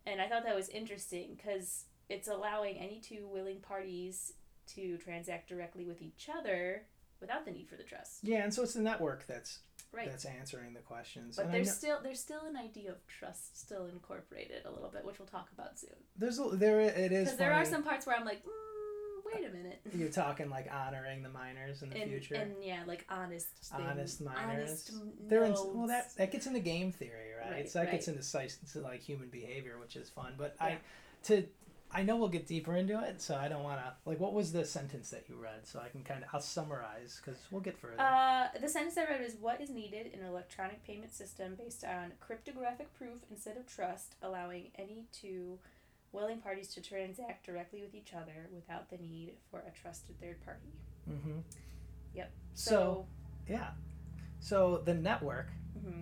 and 0.06 0.20
I 0.22 0.28
thought 0.28 0.44
that 0.44 0.54
was 0.54 0.68
interesting 0.68 1.36
because 1.38 1.86
it's 2.10 2.28
allowing 2.28 2.76
any 2.76 3.00
two 3.00 3.26
willing 3.32 3.62
parties 3.62 4.34
to 4.68 4.98
transact 4.98 5.50
directly 5.50 5.86
with 5.86 6.02
each 6.02 6.30
other 6.36 6.84
without 7.20 7.46
the 7.46 7.52
need 7.52 7.68
for 7.70 7.76
the 7.76 7.84
trust 7.84 8.20
Yeah, 8.24 8.44
and 8.44 8.54
so 8.54 8.64
it's 8.64 8.74
the 8.74 8.82
network 8.82 9.26
that's 9.28 9.60
right 9.92 10.10
that's 10.10 10.26
answering 10.26 10.74
the 10.74 10.80
questions. 10.82 11.36
but 11.36 11.46
and 11.46 11.54
there's 11.54 11.72
still 11.72 12.00
there's 12.02 12.20
still 12.20 12.42
an 12.46 12.58
idea 12.58 12.90
of 12.92 12.98
trust 13.08 13.60
still 13.60 13.86
incorporated 13.86 14.66
a 14.66 14.72
little 14.72 14.90
bit 14.90 15.06
which 15.06 15.20
we'll 15.20 15.28
talk 15.28 15.48
about 15.54 15.80
soon 15.80 15.92
there's 16.18 16.40
a, 16.40 16.44
there 16.54 16.80
it 16.82 17.12
is. 17.12 17.26
because 17.26 17.38
there 17.38 17.54
are 17.54 17.64
some 17.66 17.84
parts 17.84 18.06
where 18.08 18.16
I'm 18.16 18.26
like 18.26 18.44
mm, 18.44 18.50
wait 19.34 19.46
a 19.48 19.54
minute 19.54 19.82
You're 19.94 20.10
talking 20.10 20.50
like 20.50 20.68
honoring 20.72 21.22
the 21.24 21.30
miners 21.30 21.82
in 21.84 21.90
the 21.90 21.98
and, 22.02 22.10
future. 22.10 22.36
and 22.36 22.54
yeah, 22.62 22.82
like 22.88 23.06
honest, 23.10 23.48
thing- 23.64 23.86
honest 23.86 24.22
miners. 24.22 24.70
honest 24.70 24.92
They're 25.30 25.44
in, 25.46 25.54
well 25.54 25.88
that 25.88 26.16
that 26.18 26.32
gets 26.32 26.48
into 26.48 26.60
game 26.60 26.92
theory, 26.92 27.32
right? 27.40 27.52
Right, 27.52 27.70
so 27.70 27.80
that 27.80 27.92
gets 27.92 28.08
right. 28.08 28.18
into 28.18 28.60
into 28.76 28.82
like 28.88 29.02
human 29.02 29.30
behavior, 29.30 29.78
which 29.80 29.96
is 29.96 30.10
fun. 30.10 30.34
But 30.38 30.56
Yeah. 30.60 30.66
I 30.66 30.78
to 31.26 31.46
I 31.94 32.02
know 32.04 32.18
we'll 32.18 32.30
get 32.30 32.48
deeper 32.48 32.76
into 32.76 33.00
it, 33.04 33.22
so 33.22 33.36
I 33.36 33.48
don't 33.48 33.64
want 33.64 33.80
to 33.80 33.94
like. 34.10 34.20
What 34.20 34.34
was 34.34 34.52
the 34.52 34.66
sentence 34.66 35.10
that 35.12 35.26
you 35.30 35.36
read? 35.36 35.66
So 35.66 35.80
I 35.80 35.90
can 35.90 36.04
kind 36.04 36.24
of 36.24 36.30
I'll 36.34 36.42
summarize 36.42 37.22
because 37.24 37.40
we'll 37.52 37.62
get 37.62 37.78
further. 37.78 38.02
Uh, 38.02 38.48
the 38.60 38.68
sentence 38.68 38.98
I 38.98 39.04
read 39.06 39.22
is 39.22 39.36
what 39.40 39.62
is 39.62 39.70
needed 39.70 40.08
in 40.14 40.20
an 40.20 40.26
electronic 40.26 40.84
payment 40.86 41.14
system 41.14 41.56
based 41.56 41.84
on 41.84 42.12
cryptographic 42.20 42.94
proof 42.98 43.20
instead 43.30 43.58
of 43.58 43.68
trust, 43.68 44.16
allowing 44.24 44.72
any 44.78 45.06
two 45.12 45.60
willing 46.12 46.38
parties 46.40 46.68
to 46.70 46.82
transact 46.82 47.46
directly 47.46 47.82
with 47.82 47.96
each 47.96 48.14
other 48.14 48.48
without 48.54 48.90
the 48.90 48.98
need 48.98 49.34
for 49.50 49.60
a 49.68 49.72
trusted 49.82 50.20
third 50.20 50.44
party. 50.46 50.74
mm-hmm. 51.10 51.40
Yep. 52.16 52.32
So, 52.54 52.70
So, 52.72 53.06
yeah, 53.50 53.70
so 54.40 54.82
the 54.86 54.94
network 54.94 55.50
hmm 55.80 56.02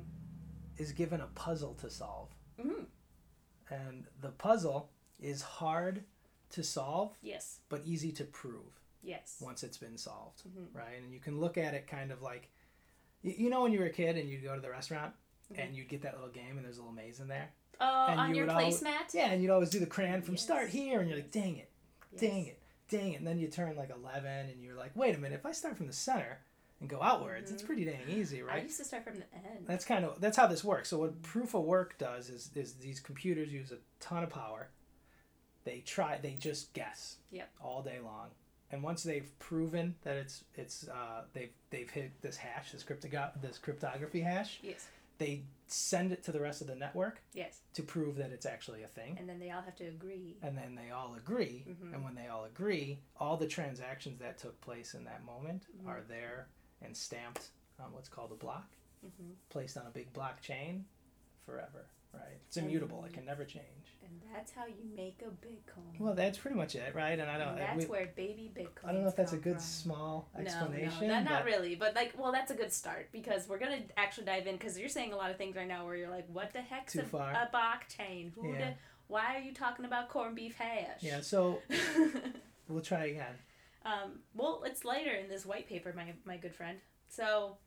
is 0.77 0.91
given 0.93 1.21
a 1.21 1.27
puzzle 1.36 1.75
to 1.75 1.89
solve, 1.89 2.30
hmm 2.62 2.84
and 3.69 4.06
the 4.21 4.30
puzzle 4.30 4.89
is 5.22 5.42
hard 5.42 6.04
to 6.52 6.64
solve 6.64 7.16
yes, 7.22 7.60
but 7.70 7.82
easy 7.86 8.12
to 8.12 8.24
prove 8.26 8.80
yes, 9.04 9.38
once 9.42 9.64
it's 9.64 9.78
been 9.78 9.98
solved. 9.98 10.42
hmm 10.42 10.66
right? 10.78 11.02
And 11.02 11.14
you 11.14 11.20
can 11.20 11.40
look 11.40 11.58
at 11.58 11.74
it 11.74 11.88
kind 11.88 12.12
of 12.12 12.22
like, 12.22 12.50
you, 13.22 13.34
you 13.38 13.50
know, 13.50 13.62
when 13.64 13.72
you 13.72 13.80
were 13.80 13.86
a 13.86 13.90
kid 13.92 14.18
and 14.18 14.30
you'd 14.30 14.44
go 14.44 14.56
to 14.56 14.62
the 14.62 14.70
restaurant 14.70 15.14
Mhm. 15.54 15.60
and 15.64 15.76
you'd 15.76 15.88
get 15.90 16.02
that 16.04 16.14
little 16.16 16.30
game 16.30 16.58
and 16.58 16.66
there's 16.66 16.78
a 16.78 16.82
little 16.82 16.94
maze 16.96 17.20
in 17.20 17.28
there. 17.28 17.52
Oh, 17.80 18.08
And 18.10 18.20
on 18.20 18.30
you 18.30 18.36
your 18.38 18.48
placemat. 18.48 19.14
Yeah, 19.14 19.32
and 19.32 19.42
you'd 19.42 19.52
always 19.52 19.70
do 19.70 19.80
the 19.80 19.86
crayon 19.88 20.22
from 20.22 20.36
Yes. 20.36 20.44
start 20.44 20.70
here, 20.70 21.00
and 21.00 21.10
you're 21.10 21.18
like, 21.18 21.32
dang 21.32 21.58
it, 21.58 21.70
Yes. 22.12 22.22
dang 22.22 22.46
it, 22.48 22.60
dang 22.90 23.14
it. 23.14 23.18
And 23.18 23.28
then 23.28 23.40
you 23.40 23.48
turn 23.48 23.76
like 23.76 23.90
11 23.90 24.50
and 24.50 24.62
you're 24.64 24.76
like, 24.76 24.96
wait 24.96 25.16
a 25.16 25.18
minute, 25.18 25.40
if 25.40 25.46
I 25.46 25.52
start 25.52 25.78
from 25.78 25.88
the 25.88 25.94
center 25.94 26.40
and 26.80 26.90
go 26.90 27.02
outwards, 27.02 27.52
it's 27.52 27.64
Mhm. 27.64 27.66
pretty 27.66 27.86
dang 27.86 28.08
easy, 28.10 28.42
right? 28.44 28.60
I 28.60 28.64
used 28.64 28.78
to 28.78 28.84
start 28.86 29.04
from 29.06 29.18
the 29.20 29.34
end. 29.34 29.66
That's 29.68 29.86
kind 29.86 30.04
of 30.06 30.20
that's 30.22 30.38
how 30.38 30.48
this 30.48 30.64
works. 30.64 30.90
So 30.90 31.00
what 31.00 31.22
proof 31.22 31.54
of 31.56 31.64
work 31.64 31.98
does 31.98 32.30
is 32.30 32.52
is 32.56 32.76
these 32.76 33.00
computers 33.00 33.52
use 33.52 33.72
a 33.72 33.80
ton 34.00 34.24
of 34.24 34.30
power. 34.30 34.70
They 35.63 35.80
try 35.86 36.17
they 36.21 36.34
just 36.34 36.74
guess. 36.74 37.17
Yep. 37.32 37.50
All 37.63 37.82
day 37.82 38.00
long. 38.04 38.30
And 38.71 38.82
once 38.84 39.04
they've 39.04 39.30
proven 39.39 39.95
that 40.04 40.15
it's 40.17 40.43
it's 40.56 40.88
uh, 40.88 41.24
they've 41.34 41.52
they've 41.69 41.89
hit 41.89 42.21
this 42.21 42.38
hash, 42.38 42.71
this 42.71 42.84
cryptogra- 42.84 43.39
this 43.41 43.58
cryptography 43.58 44.21
hash, 44.21 44.60
Yes, 44.63 44.88
they 45.17 45.43
send 45.67 46.12
it 46.12 46.24
to 46.24 46.32
the 46.32 46.39
rest 46.39 46.62
of 46.62 46.67
the 46.67 46.76
network 46.76 47.21
yes, 47.34 47.60
to 47.74 47.84
prove 47.84 48.15
that 48.15 48.32
it's 48.32 48.45
actually 48.45 48.84
a 48.84 48.88
thing. 48.88 49.15
and 49.19 49.28
then 49.30 49.39
they 49.39 49.52
all 49.52 49.62
have 49.62 49.76
to 49.76 49.86
agree. 49.86 50.36
And 50.41 50.58
then 50.58 50.76
they 50.76 50.89
all 50.91 51.15
agree. 51.15 51.63
Mhm. 51.67 51.93
And 51.93 52.04
when 52.04 52.15
they 52.15 52.28
all 52.28 52.45
agree, 52.45 53.00
all 53.19 53.38
the 53.38 53.47
transactions 53.47 54.19
that 54.19 54.38
took 54.38 54.60
place 54.62 54.93
in 54.95 55.04
that 55.06 55.24
moment 55.24 55.67
Mhm. 55.84 55.88
are 55.88 56.02
there 56.02 56.47
and 56.82 56.95
stamped 56.95 57.50
on 57.80 57.91
what's 57.93 58.10
called 58.10 58.32
a 58.32 58.36
block 58.36 58.67
hmm 59.02 59.32
placed 59.50 59.78
on 59.78 59.86
a 59.86 59.89
big 59.89 60.12
blockchain 60.13 60.84
forever, 61.45 61.86
right? 62.13 62.39
It's 62.47 62.58
immutable; 62.58 63.04
it 63.06 63.13
can 63.13 63.26
never 63.26 63.43
change. 63.45 63.65
And 64.04 64.19
that's 64.34 64.52
how 64.52 64.65
you 64.65 64.84
make 64.95 65.21
a 65.21 65.30
Bitcoin. 65.45 66.00
Well, 66.00 66.13
that's 66.13 66.38
pretty 66.38 66.58
much 66.58 66.76
it, 66.76 66.93
right? 66.93 67.17
And 67.17 67.30
I 67.30 67.38
don't, 67.38 67.50
and 67.50 67.60
that's 67.60 67.78
we, 67.78 67.86
where 67.86 68.10
baby 68.15 68.52
Bitcoin. 68.54 68.89
I 68.89 68.91
don't 68.91 69.02
know 69.04 69.08
if 69.08 69.15
that's 69.15 69.32
a 69.34 69.38
good 69.38 69.54
from. 69.54 69.62
small 69.62 70.30
No, 70.36 70.41
explanation. 70.43 71.02
No, 71.08 71.13
that, 71.13 71.24
not 71.24 71.34
but 71.39 71.45
really. 71.45 71.76
But 71.76 71.95
like, 71.95 72.13
well, 72.17 72.32
that's 72.32 72.52
a 72.52 72.56
good 72.56 72.74
start 72.74 73.10
because 73.13 73.47
we're 73.47 73.60
gonna 73.60 73.80
actually 73.97 74.26
dive 74.26 74.47
in 74.47 74.56
because 74.58 74.78
you're 74.78 74.89
saying 74.89 75.13
a 75.13 75.15
lot 75.17 75.32
of 75.32 75.38
things 75.38 75.56
right 75.56 75.67
now 75.67 75.86
where 75.86 75.95
you're 75.95 76.10
like, 76.10 76.28
what 76.32 76.52
the 76.54 76.62
heck's 76.62 76.93
Too 76.93 77.00
a, 77.02 77.04
far. 77.04 77.32
a 77.32 77.50
blockchain? 77.56 78.34
Who 78.36 78.52
Yeah. 78.52 78.58
the, 78.71 78.74
Why 79.08 79.36
are 79.38 79.39
you 79.41 79.54
talking 79.54 79.86
about 79.86 80.10
corned 80.10 80.36
beef 80.36 80.58
hash? 80.58 81.02
Yeah, 81.02 81.21
so 81.21 81.62
we'll 82.67 82.82
try 82.82 83.06
again. 83.06 83.36
um, 83.86 84.19
well, 84.36 84.63
it's 84.65 84.84
lighter 84.86 85.12
in 85.12 85.28
this 85.30 85.45
white 85.45 85.67
paper, 85.67 85.93
my 85.95 86.13
my 86.26 86.38
good 86.38 86.54
friend. 86.54 86.80
So, 87.10 87.58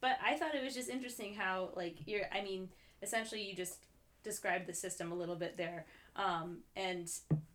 but 0.00 0.16
I 0.24 0.34
thought 0.36 0.54
it 0.54 0.62
was 0.64 0.74
just 0.74 0.88
interesting 0.88 1.34
how 1.34 1.70
like 1.76 1.96
you're. 2.06 2.24
I 2.32 2.42
mean, 2.42 2.68
essentially, 3.02 3.42
you 3.42 3.54
just 3.54 3.78
described 4.22 4.66
the 4.66 4.74
system 4.74 5.12
a 5.12 5.14
little 5.14 5.36
bit 5.36 5.56
there, 5.56 5.86
um, 6.16 6.58
and 6.76 7.08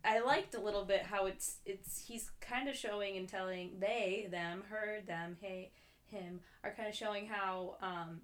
I 0.04 0.20
liked 0.20 0.54
a 0.54 0.60
little 0.60 0.84
bit 0.84 1.02
how 1.02 1.26
it's 1.26 1.56
it's 1.64 2.04
he's 2.06 2.30
kind 2.40 2.68
of 2.68 2.76
showing 2.76 3.16
and 3.16 3.28
telling 3.28 3.78
they 3.80 4.28
them 4.30 4.64
her 4.70 5.00
them 5.06 5.36
hey 5.40 5.70
him 6.06 6.40
are 6.64 6.72
kind 6.72 6.88
of 6.88 6.94
showing 6.94 7.26
how 7.26 7.76
um, 7.82 8.20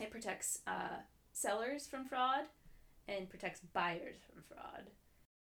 it 0.00 0.10
protects 0.10 0.60
uh, 0.66 0.98
sellers 1.32 1.86
from 1.86 2.06
fraud 2.06 2.44
and 3.08 3.28
protects 3.28 3.60
buyers 3.72 4.16
from 4.26 4.42
fraud. 4.48 4.90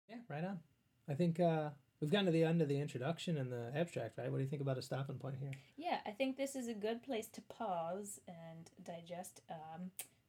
Yeah, 0.08 0.16
right 0.28 0.44
on. 0.44 0.60
I 1.08 1.14
think 1.14 1.40
uh, 1.40 1.70
we've 2.00 2.10
gotten 2.10 2.26
to 2.26 2.32
the 2.32 2.44
end 2.44 2.62
of 2.62 2.68
the 2.68 2.80
introduction 2.80 3.36
and 3.38 3.50
the 3.50 3.72
abstract, 3.74 4.18
right? 4.18 4.30
What 4.30 4.38
do 4.38 4.44
you 4.44 4.48
think 4.48 4.62
about 4.62 4.78
a 4.78 4.82
stopping 4.82 5.16
point 5.16 5.36
here? 5.40 5.50
Yeah, 5.76 5.98
I 6.06 6.10
think 6.10 6.36
this 6.36 6.54
is 6.54 6.68
a 6.68 6.74
good 6.74 7.02
place 7.02 7.26
to 7.28 7.40
pause 7.42 8.20
and 8.28 8.70
digest, 8.84 9.40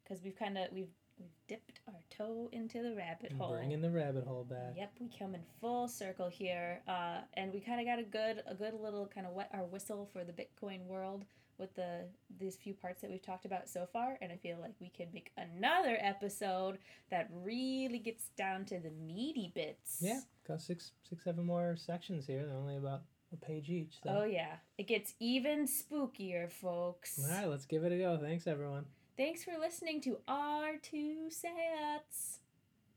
because 0.03 0.23
we've 0.23 0.37
kind 0.37 0.57
of 0.57 0.71
we've 0.71 0.95
we've 1.23 1.47
dipped 1.47 1.79
our 1.87 2.01
toe 2.09 2.49
into 2.51 2.81
the 2.81 2.95
rabbit 2.95 3.31
hole. 3.33 3.53
Bringing 3.53 3.81
the 3.81 3.89
rabbit 3.89 4.25
hole 4.25 4.43
back. 4.43 4.73
Yep, 4.77 4.91
we 4.99 5.09
come 5.17 5.35
in 5.35 5.41
full 5.61 5.87
circle 5.87 6.29
here, 6.29 6.81
uh, 6.87 7.21
and 7.35 7.53
we 7.53 7.59
kind 7.59 7.79
of 7.79 7.85
got 7.85 7.99
a 7.99 8.03
good 8.03 8.43
a 8.47 8.53
good 8.53 8.73
little 8.73 9.09
kind 9.13 9.25
of 9.25 9.33
wet 9.33 9.49
our 9.53 9.63
whistle 9.63 10.09
for 10.11 10.23
the 10.23 10.33
Bitcoin 10.33 10.85
world 10.85 11.25
with 11.57 11.73
the 11.75 12.05
these 12.39 12.55
few 12.55 12.73
parts 12.73 13.01
that 13.01 13.09
we've 13.09 13.21
talked 13.21 13.45
about 13.45 13.69
so 13.69 13.87
far, 13.91 14.17
and 14.21 14.31
I 14.31 14.37
feel 14.37 14.57
like 14.59 14.73
we 14.79 14.89
could 14.89 15.13
make 15.13 15.31
another 15.37 15.97
episode 15.99 16.77
that 17.09 17.29
really 17.31 17.99
gets 17.99 18.29
down 18.37 18.65
to 18.65 18.79
the 18.79 18.91
meaty 18.91 19.51
bits. 19.53 19.99
Yeah, 20.01 20.21
got 20.47 20.61
six, 20.61 20.91
six, 21.07 21.23
seven 21.23 21.45
more 21.45 21.75
sections 21.77 22.27
here. 22.27 22.45
They're 22.45 22.57
only 22.57 22.77
about 22.77 23.03
a 23.31 23.37
page 23.37 23.69
each. 23.69 23.99
So. 24.03 24.21
Oh 24.21 24.25
yeah, 24.25 24.55
it 24.77 24.87
gets 24.87 25.13
even 25.19 25.67
spookier, 25.67 26.51
folks. 26.51 27.19
All 27.23 27.37
right, 27.37 27.47
let's 27.47 27.65
give 27.65 27.83
it 27.83 27.91
a 27.91 27.97
go. 27.97 28.17
Thanks, 28.21 28.47
everyone. 28.47 28.85
Thanks 29.15 29.43
for 29.43 29.51
listening 29.59 30.01
to 30.01 30.17
our 30.27 30.77
two 30.81 31.29
sets. 31.29 32.39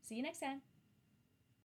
See 0.01 0.15
you 0.15 0.23
next 0.23 0.39
time. 0.39 0.61